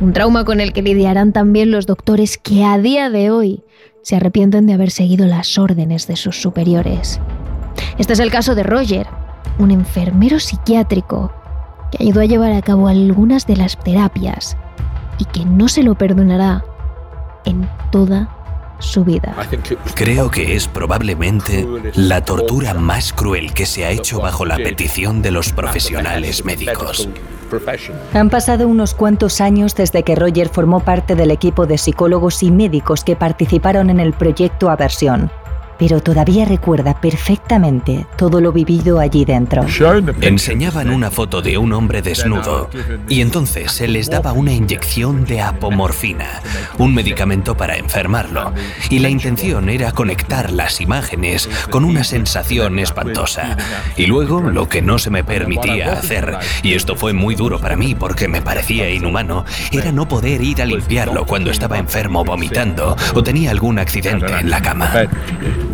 Un 0.01 0.13
trauma 0.13 0.45
con 0.45 0.59
el 0.59 0.73
que 0.73 0.81
lidiarán 0.81 1.31
también 1.31 1.69
los 1.69 1.85
doctores 1.85 2.39
que 2.39 2.65
a 2.65 2.79
día 2.79 3.11
de 3.11 3.29
hoy 3.29 3.63
se 4.01 4.15
arrepienten 4.15 4.65
de 4.65 4.73
haber 4.73 4.89
seguido 4.89 5.27
las 5.27 5.59
órdenes 5.59 6.07
de 6.07 6.15
sus 6.15 6.41
superiores. 6.41 7.21
Este 7.99 8.13
es 8.13 8.19
el 8.19 8.31
caso 8.31 8.55
de 8.55 8.63
Roger, 8.63 9.05
un 9.59 9.69
enfermero 9.69 10.39
psiquiátrico 10.39 11.31
que 11.91 12.03
ayudó 12.03 12.21
a 12.21 12.25
llevar 12.25 12.51
a 12.53 12.63
cabo 12.63 12.87
algunas 12.87 13.45
de 13.45 13.57
las 13.57 13.77
terapias 13.77 14.57
y 15.19 15.25
que 15.25 15.45
no 15.45 15.67
se 15.67 15.83
lo 15.83 15.93
perdonará 15.93 16.65
en 17.45 17.69
toda 17.91 18.40
su 18.81 19.03
vida. 19.03 19.35
Creo 19.95 20.29
que 20.29 20.55
es 20.55 20.67
probablemente 20.67 21.67
la 21.95 22.23
tortura 22.23 22.73
más 22.73 23.13
cruel 23.13 23.53
que 23.53 23.65
se 23.65 23.85
ha 23.85 23.91
hecho 23.91 24.19
bajo 24.19 24.45
la 24.45 24.57
petición 24.57 25.21
de 25.21 25.31
los 25.31 25.51
profesionales 25.51 26.45
médicos. 26.45 27.07
Han 28.13 28.29
pasado 28.29 28.67
unos 28.67 28.93
cuantos 28.93 29.41
años 29.41 29.75
desde 29.75 30.03
que 30.03 30.15
Roger 30.15 30.49
formó 30.49 30.79
parte 30.79 31.15
del 31.15 31.31
equipo 31.31 31.65
de 31.65 31.77
psicólogos 31.77 32.43
y 32.43 32.51
médicos 32.51 33.03
que 33.03 33.15
participaron 33.15 33.89
en 33.89 33.99
el 33.99 34.13
proyecto 34.13 34.69
Aversión 34.69 35.31
pero 35.81 35.99
todavía 35.99 36.45
recuerda 36.45 37.01
perfectamente 37.01 38.05
todo 38.15 38.39
lo 38.39 38.51
vivido 38.51 38.99
allí 38.99 39.25
dentro. 39.25 39.65
Enseñaban 40.21 40.91
una 40.91 41.09
foto 41.09 41.41
de 41.41 41.57
un 41.57 41.73
hombre 41.73 42.03
desnudo 42.03 42.69
y 43.09 43.21
entonces 43.21 43.71
se 43.71 43.87
les 43.87 44.07
daba 44.07 44.31
una 44.31 44.53
inyección 44.53 45.25
de 45.25 45.41
apomorfina, 45.41 46.43
un 46.77 46.93
medicamento 46.93 47.57
para 47.57 47.77
enfermarlo, 47.77 48.53
y 48.91 48.99
la 48.99 49.09
intención 49.09 49.69
era 49.69 49.91
conectar 49.91 50.51
las 50.51 50.81
imágenes 50.81 51.49
con 51.71 51.83
una 51.83 52.03
sensación 52.03 52.77
espantosa. 52.77 53.57
Y 53.97 54.05
luego, 54.05 54.39
lo 54.39 54.69
que 54.69 54.83
no 54.83 54.99
se 54.99 55.09
me 55.09 55.23
permitía 55.23 55.93
hacer, 55.93 56.37
y 56.61 56.75
esto 56.75 56.95
fue 56.95 57.13
muy 57.13 57.33
duro 57.33 57.57
para 57.57 57.75
mí 57.75 57.95
porque 57.95 58.27
me 58.27 58.43
parecía 58.43 58.87
inhumano, 58.91 59.45
era 59.71 59.91
no 59.91 60.07
poder 60.07 60.43
ir 60.43 60.61
a 60.61 60.65
limpiarlo 60.65 61.25
cuando 61.25 61.49
estaba 61.49 61.79
enfermo 61.79 62.23
vomitando 62.23 62.95
o 63.15 63.23
tenía 63.23 63.49
algún 63.49 63.79
accidente 63.79 64.31
en 64.31 64.51
la 64.51 64.61
cama. 64.61 64.93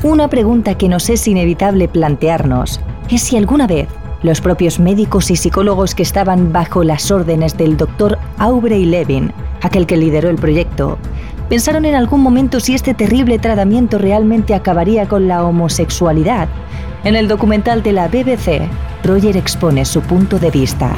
Una 0.03 0.27
pregunta 0.27 0.77
que 0.77 0.89
nos 0.89 1.09
es 1.09 1.27
inevitable 1.27 1.87
plantearnos 1.87 2.79
es 3.09 3.23
si 3.23 3.35
alguna 3.35 3.65
vez 3.65 3.87
los 4.21 4.41
propios 4.41 4.79
médicos 4.79 5.31
y 5.31 5.35
psicólogos 5.35 5.95
que 5.95 6.03
estaban 6.03 6.53
bajo 6.53 6.83
las 6.83 7.09
órdenes 7.09 7.57
del 7.57 7.77
doctor 7.77 8.19
Aubrey 8.37 8.85
Levin, 8.85 9.33
aquel 9.63 9.87
que 9.87 9.97
lideró 9.97 10.29
el 10.29 10.35
proyecto, 10.35 10.99
pensaron 11.49 11.83
en 11.85 11.95
algún 11.95 12.21
momento 12.21 12.59
si 12.59 12.75
este 12.75 12.93
terrible 12.93 13.39
tratamiento 13.39 13.97
realmente 13.97 14.53
acabaría 14.53 15.07
con 15.07 15.27
la 15.27 15.43
homosexualidad. 15.43 16.47
En 17.03 17.15
el 17.15 17.27
documental 17.27 17.81
de 17.81 17.93
la 17.93 18.07
BBC, 18.07 18.69
Troyer 19.07 19.37
expone 19.37 19.85
su 19.85 20.01
punto 20.01 20.37
de 20.37 20.51
vista. 20.51 20.93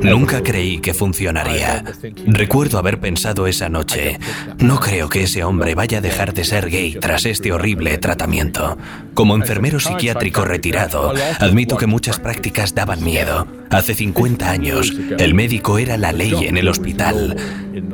Nunca 0.00 0.42
creí 0.42 0.78
que 0.78 0.94
funcionaría. 0.94 1.84
Recuerdo 2.24 2.78
haber 2.78 3.00
pensado 3.00 3.46
esa 3.46 3.68
noche, 3.68 4.18
no 4.60 4.80
creo 4.80 5.10
que 5.10 5.24
ese 5.24 5.44
hombre 5.44 5.74
vaya 5.74 5.98
a 5.98 6.00
dejar 6.00 6.32
de 6.32 6.42
ser 6.42 6.70
gay 6.70 6.96
tras 6.98 7.26
este 7.26 7.52
horrible 7.52 7.98
tratamiento. 7.98 8.78
Como 9.12 9.34
enfermero 9.36 9.78
psiquiátrico 9.78 10.46
retirado, 10.46 11.12
admito 11.38 11.76
que 11.76 11.86
muchas 11.86 12.18
prácticas 12.18 12.74
daban 12.74 13.04
miedo. 13.04 13.46
Hace 13.68 13.94
50 13.94 14.48
años, 14.48 14.94
el 15.18 15.34
médico 15.34 15.78
era 15.78 15.98
la 15.98 16.12
ley 16.12 16.46
en 16.46 16.56
el 16.56 16.68
hospital. 16.68 17.36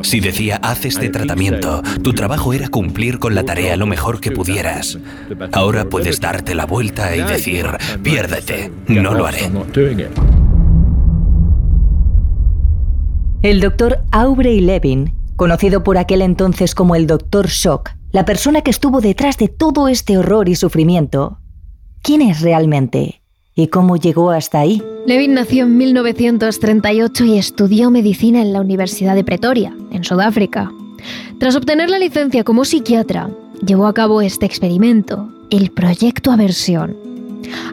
Si 0.03 0.21
decía, 0.21 0.61
haz 0.63 0.85
este 0.85 1.09
tratamiento, 1.09 1.83
tu 2.03 2.13
trabajo 2.13 2.53
era 2.53 2.69
cumplir 2.69 3.19
con 3.19 3.35
la 3.35 3.45
tarea 3.45 3.77
lo 3.77 3.87
mejor 3.87 4.21
que 4.21 4.31
pudieras. 4.31 4.99
Ahora 5.53 5.87
puedes 5.87 6.21
darte 6.21 6.55
la 6.55 6.67
vuelta 6.67 7.17
y 7.17 7.23
decir, 7.23 7.67
piérdete, 8.03 8.71
no 8.89 9.15
lo 9.15 9.27
haré. 9.27 9.40
El 13.43 13.61
doctor 13.61 14.01
Aubrey 14.11 14.61
Levin, 14.61 15.15
conocido 15.37 15.83
por 15.83 15.97
aquel 15.97 16.21
entonces 16.21 16.75
como 16.75 16.95
el 16.95 17.07
doctor 17.07 17.49
Shock, 17.49 17.91
la 18.13 18.27
persona 18.27 18.61
que 18.61 18.71
estuvo 18.71 19.01
detrás 19.01 19.39
de 19.39 19.49
todo 19.49 19.89
este 19.89 20.19
horror 20.19 20.49
y 20.49 20.57
sufrimiento, 20.57 21.39
¿quién 22.03 22.21
es 22.21 22.43
realmente? 22.43 23.23
¿Y 23.55 23.69
cómo 23.69 23.97
llegó 23.97 24.31
hasta 24.31 24.61
ahí? 24.61 24.83
Levin 25.07 25.35
nació 25.35 25.65
en 25.65 25.79
1938 25.79 27.25
y 27.25 27.39
estudió 27.39 27.91
medicina 27.91 28.43
en 28.43 28.53
la 28.53 28.61
Universidad 28.61 29.15
de 29.15 29.25
Pretoria, 29.25 29.75
en 29.91 30.05
Sudáfrica. 30.05 30.71
Tras 31.39 31.57
obtener 31.57 31.89
la 31.89 31.99
licencia 31.99 32.45
como 32.45 32.67
psiquiatra, 32.67 33.31
llevó 33.65 33.87
a 33.87 33.95
cabo 33.95 34.21
este 34.21 34.45
experimento, 34.45 35.31
el 35.51 35.71
Proyecto 35.71 36.31
Aversión. 36.31 37.10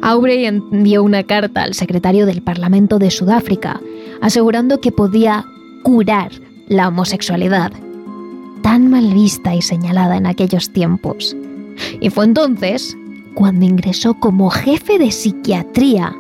Aubrey 0.02 0.46
envió 0.46 1.04
una 1.04 1.24
carta 1.24 1.64
al 1.64 1.74
secretario 1.74 2.26
del 2.26 2.42
Parlamento 2.42 3.00
de 3.00 3.12
Sudáfrica, 3.12 3.80
asegurando 4.22 4.80
que 4.80 4.92
podía 4.92 5.46
curar 5.84 6.32
la 6.68 6.88
homosexualidad, 6.88 7.72
tan 8.62 8.90
mal 8.90 9.14
vista 9.14 9.56
y 9.56 9.62
señalada 9.62 10.18
en 10.18 10.28
aquellos 10.28 10.72
tiempos. 10.72 11.36
Y 12.00 12.10
fue 12.10 12.26
entonces 12.26 12.98
cuando 13.34 13.66
ingresó 13.66 14.16
como 14.16 14.50
jefe 14.50 14.98
de 14.98 15.12
psiquiatría 15.12 16.14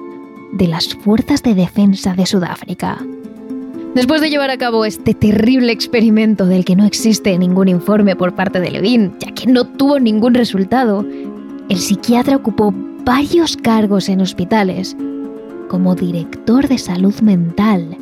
de 0.53 0.67
las 0.67 0.93
Fuerzas 0.93 1.43
de 1.43 1.55
Defensa 1.55 2.13
de 2.13 2.25
Sudáfrica. 2.25 2.99
Después 3.95 4.21
de 4.21 4.29
llevar 4.29 4.51
a 4.51 4.57
cabo 4.57 4.85
este 4.85 5.15
terrible 5.15 5.71
experimento 5.71 6.45
del 6.45 6.63
que 6.63 6.75
no 6.75 6.85
existe 6.85 7.35
ningún 7.37 7.67
informe 7.67 8.15
por 8.15 8.35
parte 8.35 8.59
de 8.59 8.69
Levin, 8.69 9.13
ya 9.19 9.33
que 9.33 9.47
no 9.47 9.65
tuvo 9.65 9.99
ningún 9.99 10.35
resultado, 10.35 11.03
el 11.69 11.77
psiquiatra 11.77 12.35
ocupó 12.35 12.73
varios 13.07 13.55
cargos 13.55 14.09
en 14.09 14.19
hospitales, 14.19 14.93
como 15.69 15.95
director 15.95 16.67
de 16.67 16.77
salud 16.77 17.17
mental. 17.21 17.97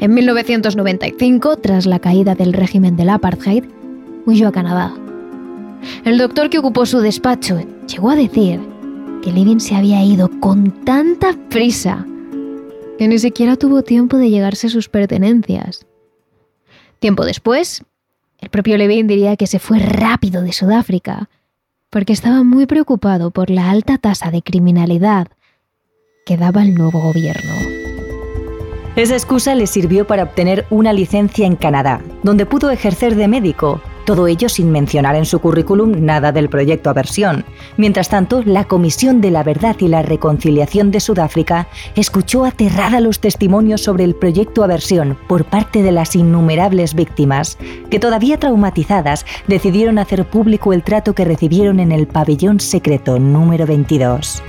En 0.00 0.14
1995, 0.14 1.58
tras 1.58 1.84
la 1.84 1.98
caída 1.98 2.34
del 2.34 2.54
régimen 2.54 2.96
del 2.96 3.10
apartheid, 3.10 3.64
huyó 4.24 4.48
a 4.48 4.52
Canadá. 4.52 4.94
El 6.06 6.16
doctor 6.16 6.48
que 6.48 6.56
ocupó 6.56 6.86
su 6.86 7.00
despacho 7.00 7.60
llegó 7.86 8.08
a 8.08 8.16
decir 8.16 8.60
que 9.22 9.30
Levin 9.30 9.60
se 9.60 9.76
había 9.76 10.02
ido 10.02 10.30
con 10.40 10.70
tanta 10.86 11.36
prisa 11.50 12.06
que 12.98 13.08
ni 13.08 13.18
siquiera 13.18 13.56
tuvo 13.56 13.82
tiempo 13.82 14.16
de 14.16 14.30
llegarse 14.30 14.70
sus 14.70 14.88
pertenencias. 14.88 15.84
Tiempo 16.98 17.26
después, 17.26 17.84
el 18.38 18.48
propio 18.48 18.78
Levin 18.78 19.06
diría 19.06 19.36
que 19.36 19.46
se 19.46 19.58
fue 19.58 19.80
rápido 19.80 20.40
de 20.40 20.52
Sudáfrica 20.52 21.28
porque 21.90 22.12
estaba 22.12 22.44
muy 22.44 22.66
preocupado 22.66 23.32
por 23.32 23.50
la 23.50 23.70
alta 23.70 23.98
tasa 23.98 24.30
de 24.30 24.42
criminalidad 24.42 25.28
que 26.24 26.36
daba 26.36 26.62
el 26.62 26.74
nuevo 26.74 27.00
gobierno. 27.00 27.79
Esa 28.96 29.14
excusa 29.14 29.54
le 29.54 29.66
sirvió 29.66 30.06
para 30.06 30.24
obtener 30.24 30.66
una 30.70 30.92
licencia 30.92 31.46
en 31.46 31.56
Canadá, 31.56 32.00
donde 32.22 32.46
pudo 32.46 32.70
ejercer 32.70 33.14
de 33.14 33.28
médico 33.28 33.80
todo 34.10 34.26
ello 34.26 34.48
sin 34.48 34.72
mencionar 34.72 35.14
en 35.14 35.24
su 35.24 35.38
currículum 35.38 36.04
nada 36.04 36.32
del 36.32 36.48
proyecto 36.48 36.90
Aversión. 36.90 37.44
Mientras 37.76 38.08
tanto, 38.08 38.42
la 38.44 38.64
Comisión 38.64 39.20
de 39.20 39.30
la 39.30 39.44
Verdad 39.44 39.76
y 39.78 39.86
la 39.86 40.02
Reconciliación 40.02 40.90
de 40.90 40.98
Sudáfrica 40.98 41.68
escuchó 41.94 42.44
aterrada 42.44 42.98
los 42.98 43.20
testimonios 43.20 43.82
sobre 43.82 44.02
el 44.02 44.16
proyecto 44.16 44.64
Aversión 44.64 45.16
por 45.28 45.44
parte 45.44 45.84
de 45.84 45.92
las 45.92 46.16
innumerables 46.16 46.94
víctimas, 46.94 47.56
que 47.88 48.00
todavía 48.00 48.38
traumatizadas 48.38 49.24
decidieron 49.46 50.00
hacer 50.00 50.24
público 50.28 50.72
el 50.72 50.82
trato 50.82 51.14
que 51.14 51.24
recibieron 51.24 51.78
en 51.78 51.92
el 51.92 52.08
pabellón 52.08 52.58
secreto 52.58 53.20
número 53.20 53.64
22. 53.64 54.42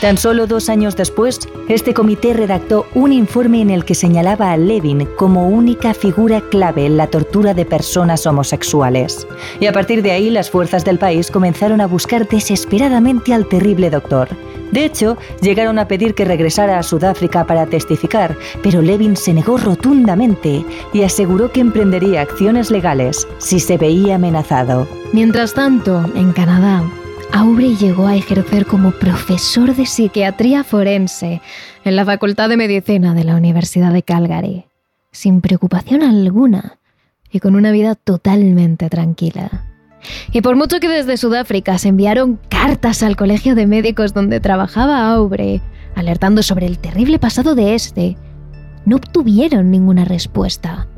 Tan 0.00 0.16
solo 0.16 0.46
dos 0.46 0.70
años 0.70 0.96
después, 0.96 1.40
este 1.68 1.92
comité 1.92 2.32
redactó 2.32 2.86
un 2.94 3.12
informe 3.12 3.60
en 3.60 3.68
el 3.68 3.84
que 3.84 3.94
señalaba 3.94 4.50
a 4.50 4.56
Levin 4.56 5.06
como 5.16 5.48
única 5.48 5.92
figura 5.92 6.40
clave 6.40 6.86
en 6.86 6.96
la 6.96 7.08
tortura 7.08 7.52
de 7.52 7.66
personas 7.66 8.26
homosexuales. 8.26 9.26
Y 9.60 9.66
a 9.66 9.72
partir 9.74 10.02
de 10.02 10.12
ahí, 10.12 10.30
las 10.30 10.50
fuerzas 10.50 10.86
del 10.86 10.98
país 10.98 11.30
comenzaron 11.30 11.82
a 11.82 11.86
buscar 11.86 12.26
desesperadamente 12.26 13.34
al 13.34 13.46
terrible 13.46 13.90
doctor. 13.90 14.28
De 14.72 14.86
hecho, 14.86 15.18
llegaron 15.42 15.78
a 15.78 15.86
pedir 15.86 16.14
que 16.14 16.24
regresara 16.24 16.78
a 16.78 16.82
Sudáfrica 16.82 17.44
para 17.44 17.66
testificar, 17.66 18.38
pero 18.62 18.80
Levin 18.80 19.16
se 19.16 19.34
negó 19.34 19.58
rotundamente 19.58 20.64
y 20.94 21.02
aseguró 21.02 21.52
que 21.52 21.60
emprendería 21.60 22.22
acciones 22.22 22.70
legales 22.70 23.28
si 23.38 23.60
se 23.60 23.76
veía 23.76 24.14
amenazado. 24.14 24.86
Mientras 25.12 25.52
tanto, 25.54 26.04
en 26.14 26.32
Canadá, 26.32 26.84
Aubrey 27.32 27.76
llegó 27.76 28.06
a 28.06 28.16
ejercer 28.16 28.66
como 28.66 28.90
profesor 28.90 29.74
de 29.74 29.86
psiquiatría 29.86 30.64
forense 30.64 31.40
en 31.84 31.96
la 31.96 32.04
Facultad 32.04 32.48
de 32.48 32.56
Medicina 32.56 33.14
de 33.14 33.24
la 33.24 33.36
Universidad 33.36 33.92
de 33.92 34.02
Calgary, 34.02 34.66
sin 35.12 35.40
preocupación 35.40 36.02
alguna 36.02 36.78
y 37.30 37.38
con 37.38 37.54
una 37.54 37.70
vida 37.70 37.94
totalmente 37.94 38.88
tranquila. 38.90 39.64
Y 40.32 40.40
por 40.40 40.56
mucho 40.56 40.80
que 40.80 40.88
desde 40.88 41.16
Sudáfrica 41.16 41.78
se 41.78 41.88
enviaron 41.88 42.40
cartas 42.48 43.02
al 43.02 43.16
colegio 43.16 43.54
de 43.54 43.66
médicos 43.66 44.12
donde 44.12 44.40
trabajaba 44.40 45.10
Aubrey, 45.12 45.60
alertando 45.94 46.42
sobre 46.42 46.66
el 46.66 46.78
terrible 46.78 47.18
pasado 47.18 47.54
de 47.54 47.74
este, 47.74 48.16
no 48.86 48.96
obtuvieron 48.96 49.70
ninguna 49.70 50.04
respuesta. 50.04 50.88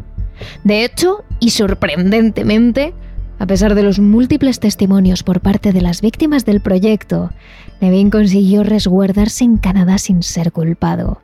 De 0.65 0.85
hecho, 0.85 1.25
y 1.41 1.51
sorprendentemente, 1.51 2.95
a 3.43 3.47
pesar 3.47 3.75
de 3.75 3.83
los 3.83 3.99
múltiples 3.99 4.61
testimonios 4.61 5.25
por 5.25 5.41
parte 5.41 5.73
de 5.73 5.81
las 5.81 6.01
víctimas 6.01 6.45
del 6.45 6.61
proyecto, 6.61 7.33
Levin 7.81 8.09
consiguió 8.09 8.63
resguardarse 8.63 9.43
en 9.43 9.57
Canadá 9.57 9.99
sin 9.99 10.23
ser 10.23 10.53
culpado. 10.53 11.21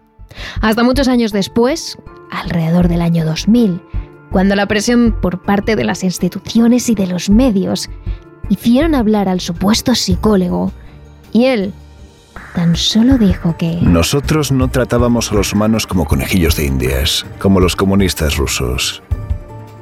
Hasta 0.61 0.83
muchos 0.83 1.07
años 1.07 1.31
después, 1.31 1.97
alrededor 2.33 2.89
del 2.89 3.03
año 3.03 3.25
2000, 3.25 3.81
cuando 4.33 4.57
la 4.57 4.67
presión 4.67 5.15
por 5.23 5.43
parte 5.43 5.77
de 5.77 5.85
las 5.85 6.03
instituciones 6.03 6.89
y 6.89 6.97
de 6.97 7.07
los 7.07 7.31
medios 7.31 7.89
hicieron 8.49 8.97
hablar 8.97 9.29
al 9.29 9.39
supuesto 9.39 9.95
psicólogo, 9.95 10.73
y 11.33 11.45
él 11.45 11.73
tan 12.53 12.75
solo 12.75 13.17
dijo 13.17 13.57
que... 13.57 13.79
Nosotros 13.81 14.51
no 14.51 14.67
tratábamos 14.67 15.31
a 15.31 15.37
los 15.37 15.53
humanos 15.53 15.87
como 15.87 16.05
conejillos 16.05 16.57
de 16.57 16.67
indias, 16.67 17.25
como 17.39 17.61
los 17.61 17.77
comunistas 17.77 18.39
rusos. 18.39 19.05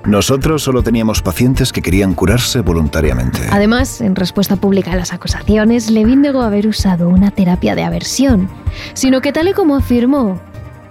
Nosotros 0.06 0.62
solo 0.62 0.84
teníamos 0.84 1.20
pacientes 1.20 1.72
que 1.72 1.82
querían 1.82 2.14
curarse 2.14 2.60
voluntariamente. 2.60 3.40
Además, 3.50 4.00
en 4.00 4.14
respuesta 4.14 4.54
pública 4.54 4.92
a 4.92 4.96
las 4.96 5.12
acusaciones, 5.12 5.90
Levin 5.90 6.22
negó 6.22 6.42
haber 6.42 6.68
usado 6.68 7.08
una 7.08 7.32
terapia 7.32 7.74
de 7.74 7.82
aversión, 7.82 8.48
sino 8.94 9.20
que 9.20 9.32
tal 9.32 9.48
y 9.48 9.52
como 9.52 9.74
afirmó, 9.74 10.40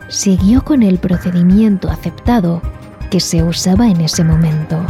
siguió 0.09 0.65
con 0.65 0.83
el 0.83 0.97
procedimiento 0.97 1.89
aceptado 1.89 2.61
que 3.09 3.21
se 3.21 3.41
usaba 3.41 3.87
en 3.87 4.01
ese 4.01 4.25
momento. 4.25 4.85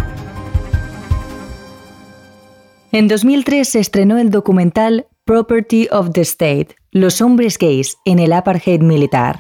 En 2.92 3.08
2003 3.08 3.70
se 3.70 3.80
estrenó 3.80 4.18
el 4.18 4.32
documental 4.32 5.06
Property 5.26 5.88
of 5.92 6.12
the 6.14 6.22
State, 6.22 6.70
Los 6.92 7.22
hombres 7.22 7.58
gays 7.60 7.98
en 8.06 8.20
el 8.20 8.34
apartheid 8.34 8.82
militar, 8.82 9.38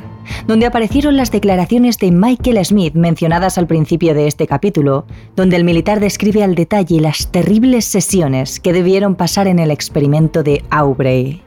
donde 0.47 0.65
aparecieron 0.65 1.17
las 1.17 1.31
declaraciones 1.31 1.97
de 1.97 2.11
Michael 2.11 2.63
Smith 2.65 2.93
mencionadas 2.93 3.57
al 3.57 3.67
principio 3.67 4.13
de 4.13 4.27
este 4.27 4.47
capítulo, 4.47 5.05
donde 5.35 5.55
el 5.55 5.63
militar 5.63 5.99
describe 5.99 6.43
al 6.43 6.55
detalle 6.55 7.01
las 7.01 7.31
terribles 7.31 7.85
sesiones 7.85 8.59
que 8.59 8.73
debieron 8.73 9.15
pasar 9.15 9.47
en 9.47 9.59
el 9.59 9.71
experimento 9.71 10.43
de 10.43 10.63
Aubrey. 10.69 11.41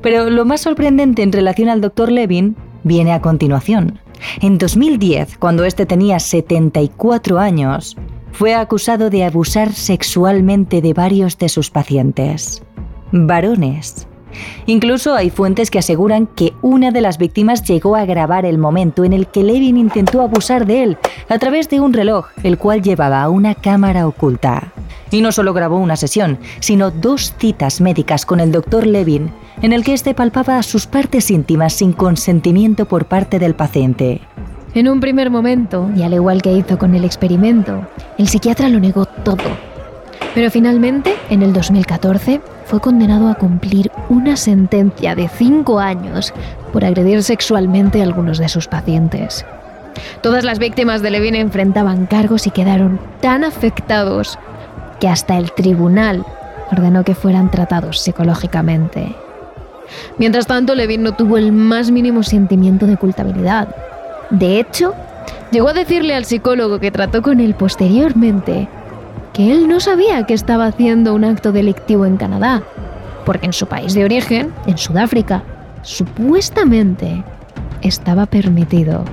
Pero 0.00 0.30
lo 0.30 0.44
más 0.44 0.62
sorprendente 0.62 1.22
en 1.22 1.32
relación 1.32 1.68
al 1.68 1.80
Dr. 1.80 2.10
Levin 2.10 2.56
viene 2.82 3.12
a 3.12 3.20
continuación. 3.20 4.00
En 4.40 4.58
2010, 4.58 5.38
cuando 5.38 5.64
este 5.64 5.86
tenía 5.86 6.18
74 6.18 7.38
años, 7.38 7.96
fue 8.32 8.54
acusado 8.54 9.10
de 9.10 9.24
abusar 9.24 9.72
sexualmente 9.72 10.80
de 10.80 10.94
varios 10.94 11.38
de 11.38 11.48
sus 11.48 11.70
pacientes 11.70 12.62
varones. 13.12 14.08
Incluso 14.66 15.14
hay 15.14 15.30
fuentes 15.30 15.70
que 15.70 15.78
aseguran 15.78 16.26
que 16.26 16.52
una 16.62 16.90
de 16.90 17.00
las 17.00 17.18
víctimas 17.18 17.62
llegó 17.64 17.96
a 17.96 18.04
grabar 18.04 18.44
el 18.44 18.58
momento 18.58 19.04
en 19.04 19.12
el 19.12 19.26
que 19.26 19.42
Levin 19.42 19.76
intentó 19.76 20.20
abusar 20.20 20.66
de 20.66 20.82
él 20.82 20.98
a 21.28 21.38
través 21.38 21.68
de 21.68 21.80
un 21.80 21.92
reloj, 21.92 22.26
el 22.42 22.58
cual 22.58 22.82
llevaba 22.82 23.28
una 23.28 23.54
cámara 23.54 24.06
oculta. 24.06 24.72
Y 25.10 25.20
no 25.20 25.32
solo 25.32 25.52
grabó 25.52 25.78
una 25.78 25.96
sesión, 25.96 26.38
sino 26.60 26.90
dos 26.90 27.34
citas 27.38 27.80
médicas 27.80 28.24
con 28.24 28.40
el 28.40 28.52
doctor 28.52 28.86
Levin, 28.86 29.30
en 29.60 29.72
el 29.72 29.84
que 29.84 29.92
éste 29.92 30.14
palpaba 30.14 30.62
sus 30.62 30.86
partes 30.86 31.30
íntimas 31.30 31.74
sin 31.74 31.92
consentimiento 31.92 32.86
por 32.86 33.06
parte 33.06 33.38
del 33.38 33.54
paciente. 33.54 34.20
En 34.74 34.88
un 34.88 35.00
primer 35.00 35.28
momento, 35.28 35.90
y 35.94 36.02
al 36.02 36.14
igual 36.14 36.40
que 36.40 36.52
hizo 36.52 36.78
con 36.78 36.94
el 36.94 37.04
experimento, 37.04 37.86
el 38.16 38.26
psiquiatra 38.26 38.70
lo 38.70 38.80
negó 38.80 39.04
todo. 39.04 39.71
Pero 40.34 40.50
finalmente, 40.50 41.14
en 41.28 41.42
el 41.42 41.52
2014, 41.52 42.40
fue 42.64 42.80
condenado 42.80 43.28
a 43.28 43.34
cumplir 43.34 43.90
una 44.08 44.36
sentencia 44.36 45.14
de 45.14 45.28
cinco 45.28 45.78
años 45.78 46.32
por 46.72 46.84
agredir 46.84 47.22
sexualmente 47.22 48.00
a 48.00 48.04
algunos 48.04 48.38
de 48.38 48.48
sus 48.48 48.66
pacientes. 48.66 49.44
Todas 50.22 50.44
las 50.44 50.58
víctimas 50.58 51.02
de 51.02 51.10
Levin 51.10 51.34
enfrentaban 51.34 52.06
cargos 52.06 52.46
y 52.46 52.50
quedaron 52.50 52.98
tan 53.20 53.44
afectados 53.44 54.38
que 55.00 55.08
hasta 55.08 55.36
el 55.36 55.52
tribunal 55.52 56.24
ordenó 56.70 57.04
que 57.04 57.14
fueran 57.14 57.50
tratados 57.50 58.00
psicológicamente. 58.00 59.14
Mientras 60.16 60.46
tanto, 60.46 60.74
Levin 60.74 61.02
no 61.02 61.12
tuvo 61.12 61.36
el 61.36 61.52
más 61.52 61.90
mínimo 61.90 62.22
sentimiento 62.22 62.86
de 62.86 62.96
culpabilidad. 62.96 63.68
De 64.30 64.58
hecho, 64.58 64.94
llegó 65.50 65.68
a 65.68 65.74
decirle 65.74 66.14
al 66.14 66.24
psicólogo 66.24 66.78
que 66.78 66.90
trató 66.90 67.20
con 67.20 67.40
él 67.40 67.54
posteriormente 67.54 68.68
que 69.32 69.50
él 69.50 69.68
no 69.68 69.80
sabía 69.80 70.26
que 70.26 70.34
estaba 70.34 70.66
haciendo 70.66 71.14
un 71.14 71.24
acto 71.24 71.52
delictivo 71.52 72.04
en 72.06 72.16
Canadá, 72.16 72.62
porque 73.24 73.46
en 73.46 73.52
su 73.52 73.66
país 73.66 73.94
de 73.94 74.04
origen, 74.04 74.52
en 74.66 74.78
Sudáfrica, 74.78 75.42
supuestamente 75.82 77.24
estaba 77.80 78.26
permitido. 78.26 79.04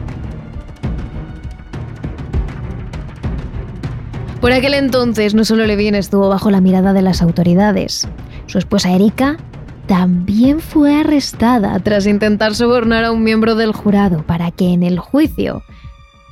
Por 4.42 4.54
aquel 4.54 4.74
entonces 4.74 5.36
no 5.36 5.44
solo 5.44 5.66
Levin 5.66 5.96
estuvo 5.96 6.30
bajo 6.30 6.50
la 6.50 6.62
mirada 6.62 6.94
de 6.94 7.02
las 7.02 7.22
autoridades, 7.22 8.08
su 8.48 8.58
esposa 8.58 8.92
Erika 8.92 9.38
también 9.86 10.60
fue 10.60 11.00
arrestada 11.00 11.78
tras 11.80 12.06
intentar 12.06 12.56
sobornar 12.56 13.04
a 13.04 13.12
un 13.12 13.24
miembro 13.24 13.56
del 13.56 13.74
jurado 13.74 14.24
para 14.24 14.52
que 14.52 14.72
en 14.72 14.84
el 14.84 15.00
juicio 15.00 15.64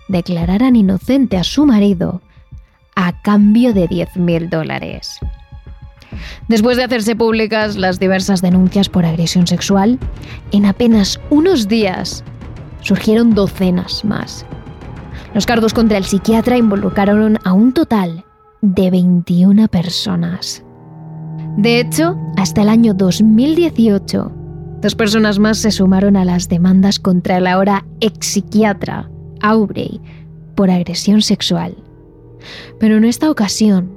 declararan 0.07 0.75
inocente 0.75 1.37
a 1.37 1.43
su 1.43 1.65
marido 1.65 2.21
a 2.97 3.13
cambio 3.21 3.73
de 3.73 3.87
10.000 3.87 4.49
dólares. 4.49 5.19
Después 6.47 6.77
de 6.77 6.83
hacerse 6.83 7.15
públicas 7.15 7.77
las 7.77 7.99
diversas 7.99 8.41
denuncias 8.41 8.89
por 8.89 9.05
agresión 9.05 9.45
sexual, 9.45 9.99
en 10.51 10.65
apenas 10.65 11.19
unos 11.29 11.67
días 11.67 12.23
surgieron 12.81 13.35
docenas 13.35 14.03
más. 14.03 14.45
Los 15.35 15.45
cargos 15.45 15.75
contra 15.75 15.97
el 15.99 16.05
psiquiatra 16.05 16.57
involucraron 16.57 17.37
a 17.43 17.53
un 17.53 17.71
total 17.71 18.25
de 18.61 18.89
21 18.89 19.67
personas. 19.67 20.63
De 21.55 21.79
hecho, 21.79 22.17
hasta 22.35 22.63
el 22.63 22.69
año 22.69 22.95
2018, 22.95 24.31
dos 24.81 24.95
personas 24.95 25.37
más 25.37 25.59
se 25.59 25.69
sumaron 25.69 26.17
a 26.17 26.25
las 26.25 26.49
demandas 26.49 26.99
contra 26.99 27.37
el 27.37 27.45
ahora 27.45 27.85
ex 27.99 28.25
psiquiatra, 28.25 29.07
Aubrey, 29.41 30.01
por 30.55 30.71
agresión 30.71 31.21
sexual. 31.21 31.75
Pero 32.79 32.97
en 32.97 33.05
esta 33.05 33.29
ocasión, 33.29 33.91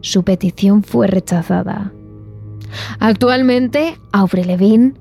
su 0.00 0.22
petición 0.22 0.82
fue 0.82 1.06
rechazada. 1.06 1.92
Actualmente, 2.98 3.98
Aubrey 4.12 4.44
Levine 4.44 4.94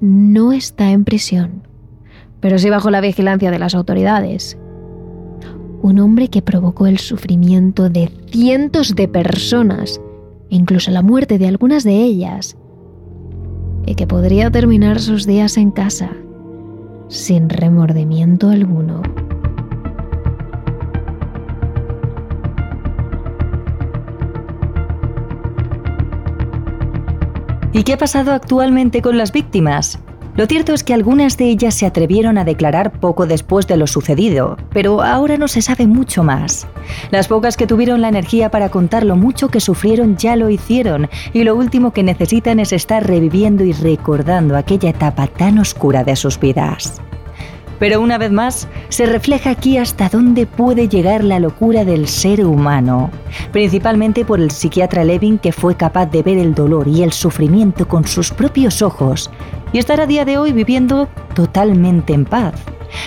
no 0.00 0.52
está 0.52 0.90
en 0.90 1.04
prisión, 1.04 1.62
pero 2.40 2.58
sí 2.58 2.68
bajo 2.70 2.90
la 2.90 3.00
vigilancia 3.00 3.50
de 3.50 3.58
las 3.58 3.74
autoridades. 3.74 4.58
Un 5.82 5.98
hombre 6.00 6.28
que 6.28 6.42
provocó 6.42 6.86
el 6.86 6.98
sufrimiento 6.98 7.88
de 7.88 8.10
cientos 8.30 8.94
de 8.94 9.08
personas, 9.08 10.00
incluso 10.48 10.90
la 10.90 11.02
muerte 11.02 11.38
de 11.38 11.48
algunas 11.48 11.84
de 11.84 12.02
ellas, 12.02 12.56
y 13.86 13.94
que 13.94 14.06
podría 14.06 14.50
terminar 14.50 15.00
sus 15.00 15.26
días 15.26 15.56
en 15.56 15.70
casa 15.70 16.10
sin 17.08 17.48
remordimiento 17.48 18.48
alguno. 18.48 18.85
Qué 27.86 27.92
ha 27.92 27.98
pasado 27.98 28.32
actualmente 28.32 29.00
con 29.00 29.16
las 29.16 29.30
víctimas? 29.30 30.00
Lo 30.34 30.46
cierto 30.46 30.74
es 30.74 30.82
que 30.82 30.92
algunas 30.92 31.36
de 31.36 31.44
ellas 31.44 31.72
se 31.72 31.86
atrevieron 31.86 32.36
a 32.36 32.44
declarar 32.44 32.90
poco 32.98 33.26
después 33.26 33.68
de 33.68 33.76
lo 33.76 33.86
sucedido, 33.86 34.56
pero 34.70 35.02
ahora 35.02 35.38
no 35.38 35.46
se 35.46 35.62
sabe 35.62 35.86
mucho 35.86 36.24
más. 36.24 36.66
Las 37.12 37.28
pocas 37.28 37.56
que 37.56 37.68
tuvieron 37.68 38.00
la 38.00 38.08
energía 38.08 38.50
para 38.50 38.70
contar 38.70 39.04
lo 39.04 39.14
mucho 39.14 39.48
que 39.48 39.60
sufrieron 39.60 40.16
ya 40.16 40.34
lo 40.34 40.50
hicieron, 40.50 41.08
y 41.32 41.44
lo 41.44 41.54
último 41.54 41.92
que 41.92 42.02
necesitan 42.02 42.58
es 42.58 42.72
estar 42.72 43.06
reviviendo 43.06 43.62
y 43.62 43.72
recordando 43.72 44.56
aquella 44.56 44.90
etapa 44.90 45.28
tan 45.28 45.60
oscura 45.60 46.02
de 46.02 46.16
sus 46.16 46.40
vidas. 46.40 47.00
Pero 47.78 48.00
una 48.00 48.16
vez 48.16 48.32
más, 48.32 48.68
se 48.88 49.06
refleja 49.06 49.50
aquí 49.50 49.76
hasta 49.76 50.08
dónde 50.08 50.46
puede 50.46 50.88
llegar 50.88 51.22
la 51.22 51.38
locura 51.38 51.84
del 51.84 52.08
ser 52.08 52.44
humano, 52.44 53.10
principalmente 53.52 54.24
por 54.24 54.40
el 54.40 54.50
psiquiatra 54.50 55.04
Levin 55.04 55.38
que 55.38 55.52
fue 55.52 55.76
capaz 55.76 56.06
de 56.06 56.22
ver 56.22 56.38
el 56.38 56.54
dolor 56.54 56.88
y 56.88 57.02
el 57.02 57.12
sufrimiento 57.12 57.86
con 57.86 58.06
sus 58.06 58.30
propios 58.30 58.80
ojos 58.80 59.30
y 59.72 59.78
estar 59.78 60.00
a 60.00 60.06
día 60.06 60.24
de 60.24 60.38
hoy 60.38 60.52
viviendo 60.52 61.08
totalmente 61.34 62.14
en 62.14 62.24
paz. 62.24 62.54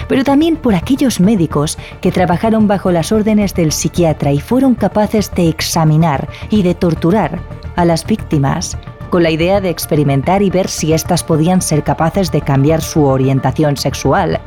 Pero 0.08 0.24
también 0.24 0.56
por 0.56 0.76
aquellos 0.76 1.20
médicos 1.20 1.78
que 2.02 2.12
trabajaron 2.12 2.68
bajo 2.68 2.92
las 2.92 3.12
órdenes 3.12 3.56
del 3.56 3.72
psiquiatra 3.72 4.32
y 4.32 4.40
fueron 4.40 4.76
capaces 4.76 5.32
de 5.34 5.48
examinar 5.48 6.28
y 6.52 6.62
de 6.62 6.76
torturar 6.76 7.40
a 7.76 7.86
las 7.86 8.06
víctimas 8.06 8.78
con 9.10 9.24
la 9.24 9.32
idea 9.32 9.60
de 9.62 9.70
experimentar 9.70 10.44
y 10.44 10.52
ver 10.52 10.68
si 10.68 10.94
éstas 10.94 11.24
podían 11.24 11.64
ser 11.64 11.84
capaces 11.84 12.32
de 12.32 12.42
cambiar 12.42 12.82
su 12.82 13.06
orientación 13.06 13.76
sexual 13.76 14.40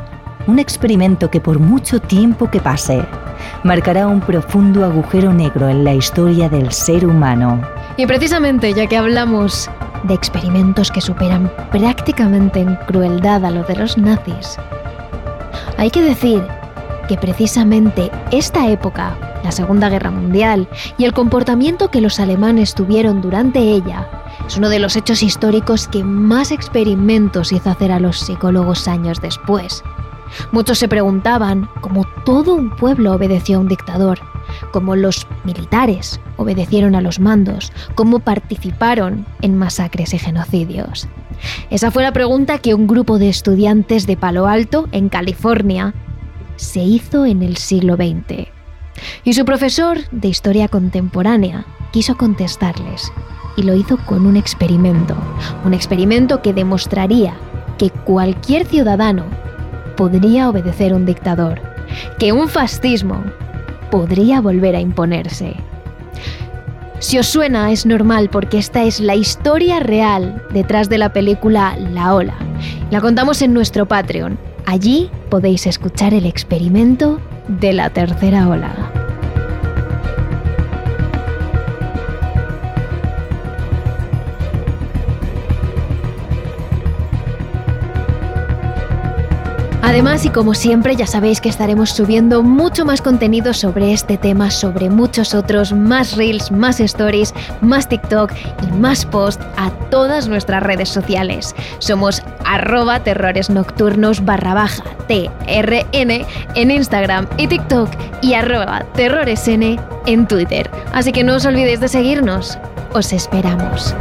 un 0.46 0.59
experimento 0.59 1.31
que 1.31 1.40
por 1.40 1.59
mucho 1.59 2.00
tiempo 2.00 2.50
que 2.50 2.61
pase, 2.61 3.05
marcará 3.64 4.07
un 4.07 4.20
profundo 4.20 4.85
agujero 4.85 5.33
negro 5.33 5.68
en 5.68 5.85
la 5.85 5.94
historia 5.94 6.48
del 6.48 6.72
ser 6.72 7.07
humano. 7.07 7.61
Y 7.96 8.07
precisamente 8.07 8.72
ya 8.72 8.87
que 8.87 8.96
hablamos 8.96 9.70
de 10.05 10.14
experimentos 10.14 10.90
que 10.90 11.00
superan 11.00 11.50
prácticamente 11.70 12.61
en 12.61 12.76
crueldad 12.87 13.44
a 13.44 13.50
lo 13.50 13.62
de 13.64 13.76
los 13.76 13.96
nazis, 13.98 14.59
hay 15.78 15.90
que 15.90 16.02
decir 16.02 16.42
que 17.09 17.16
precisamente 17.16 18.11
esta 18.31 18.68
época, 18.68 19.16
la 19.42 19.52
Segunda 19.52 19.88
Guerra 19.88 20.11
Mundial, 20.11 20.68
y 20.98 21.05
el 21.05 21.12
comportamiento 21.12 21.90
que 21.90 22.00
los 22.00 22.20
alemanes 22.20 22.74
tuvieron 22.74 23.20
durante 23.20 23.59
ella, 23.59 24.09
es 24.46 24.57
uno 24.57 24.68
de 24.68 24.78
los 24.78 24.96
hechos 24.96 25.22
históricos 25.22 25.88
que 25.88 26.05
más 26.05 26.52
experimentos 26.52 27.52
hizo 27.52 27.70
hacer 27.70 27.92
a 27.92 28.00
los 28.00 28.18
psicólogos 28.18 28.88
años 28.88 29.20
después. 29.20 29.83
Muchos 30.51 30.79
se 30.79 30.88
preguntaban 30.88 31.68
cómo 31.81 32.07
todo 32.25 32.55
un 32.55 32.71
pueblo 32.71 33.12
obedeció 33.12 33.59
a 33.59 33.61
un 33.61 33.68
dictador, 33.68 34.21
cómo 34.73 34.97
los 34.97 35.27
militares 35.45 36.21
obedecieron 36.37 36.95
a 36.95 37.01
los 37.01 37.21
mandos, 37.21 37.73
cómo 37.95 38.18
participaron 38.21 39.27
en 39.40 39.57
masacres 39.59 40.14
y 40.14 40.18
genocidios. 40.18 41.09
Esa 41.71 41.90
fue 41.90 42.03
la 42.03 42.12
pregunta 42.12 42.59
que 42.59 42.75
un 42.75 42.87
grupo 42.87 43.18
de 43.18 43.29
estudiantes 43.29 44.07
de 44.07 44.16
Palo 44.16 44.47
Alto, 44.47 44.88
en 44.92 45.09
California, 45.09 45.95
se 46.57 46.81
hizo 46.81 47.27
en 47.27 47.42
el 47.42 47.57
siglo 47.57 47.97
XX. 47.97 48.49
Y 49.25 49.33
su 49.33 49.45
profesor 49.45 49.99
de 50.11 50.29
historia 50.29 50.68
contemporánea 50.68 51.64
quiso 51.90 52.16
contestarles, 52.16 53.12
y 53.57 53.62
lo 53.62 53.75
hizo 53.75 53.99
con 54.07 54.27
un 54.27 54.37
experimento, 54.37 55.16
un 55.64 55.75
experimento 55.75 56.42
que 56.42 56.53
demostraría 56.53 57.35
que 57.79 57.90
cualquier 57.90 58.66
ciudadano 58.66 59.25
podría 60.03 60.51
obedecer 60.51 60.95
un 60.95 61.07
dictador, 61.07 61.61
que 62.19 62.33
un 62.33 62.49
fascismo 62.49 63.23
podría 63.88 64.41
volver 64.41 64.75
a 64.75 64.81
imponerse. 64.81 65.55
Si 66.99 67.21
os 67.21 67.29
suena 67.29 67.71
es 67.71 67.87
normal 67.87 68.29
porque 68.29 68.59
esta 68.59 68.83
es 68.83 68.99
la 68.99 69.15
historia 69.15 69.79
real 69.79 70.43
detrás 70.53 70.88
de 70.88 70.99
la 70.99 71.12
película 71.12 71.77
La 71.79 72.17
Ola. 72.17 72.35
La 72.91 73.01
contamos 73.01 73.43
en 73.43 73.55
nuestro 73.55 73.87
Patreon. 73.87 74.41
Allí 74.67 75.09
podéis 75.31 75.69
escuchar 75.69 76.15
el 76.15 76.27
experimento 76.27 77.21
de 77.47 77.73
la 77.73 77.88
tercera 77.91 78.49
ola. 78.49 79.02
Además, 89.92 90.24
y 90.24 90.31
como 90.31 90.55
siempre, 90.55 90.96
ya 90.96 91.07
sabéis 91.07 91.42
que 91.42 91.50
estaremos 91.50 91.90
subiendo 91.90 92.42
mucho 92.42 92.87
más 92.87 93.02
contenido 93.02 93.52
sobre 93.52 93.92
este 93.92 94.16
tema, 94.16 94.50
sobre 94.50 94.88
muchos 94.88 95.35
otros, 95.35 95.74
más 95.74 96.16
reels, 96.16 96.50
más 96.50 96.81
stories, 96.81 97.35
más 97.61 97.90
TikTok 97.90 98.33
y 98.66 98.72
más 98.78 99.05
posts 99.05 99.44
a 99.59 99.70
todas 99.90 100.28
nuestras 100.28 100.62
redes 100.62 100.88
sociales. 100.88 101.55
Somos 101.78 102.22
arroba 102.46 103.00
terrores 103.00 103.50
nocturnos 103.50 104.24
barra 104.24 104.66
TRN 105.09 106.26
en 106.55 106.70
Instagram 106.70 107.26
y 107.37 107.48
TikTok 107.48 107.90
y 108.22 108.33
arroba 108.33 108.87
terroresn 108.94 109.78
en 110.07 110.26
Twitter. 110.26 110.70
Así 110.94 111.12
que 111.12 111.22
no 111.22 111.35
os 111.37 111.44
olvidéis 111.44 111.81
de 111.81 111.88
seguirnos. 111.88 112.59
Os 112.94 113.12
esperamos. 113.12 113.94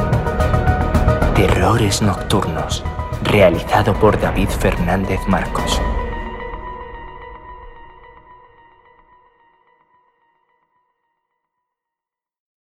Terrores 1.36 2.02
Nocturnos, 2.02 2.82
realizado 3.24 3.94
por 3.94 4.20
David 4.20 4.50
Fernández 4.50 5.20
Marcos. 5.28 5.80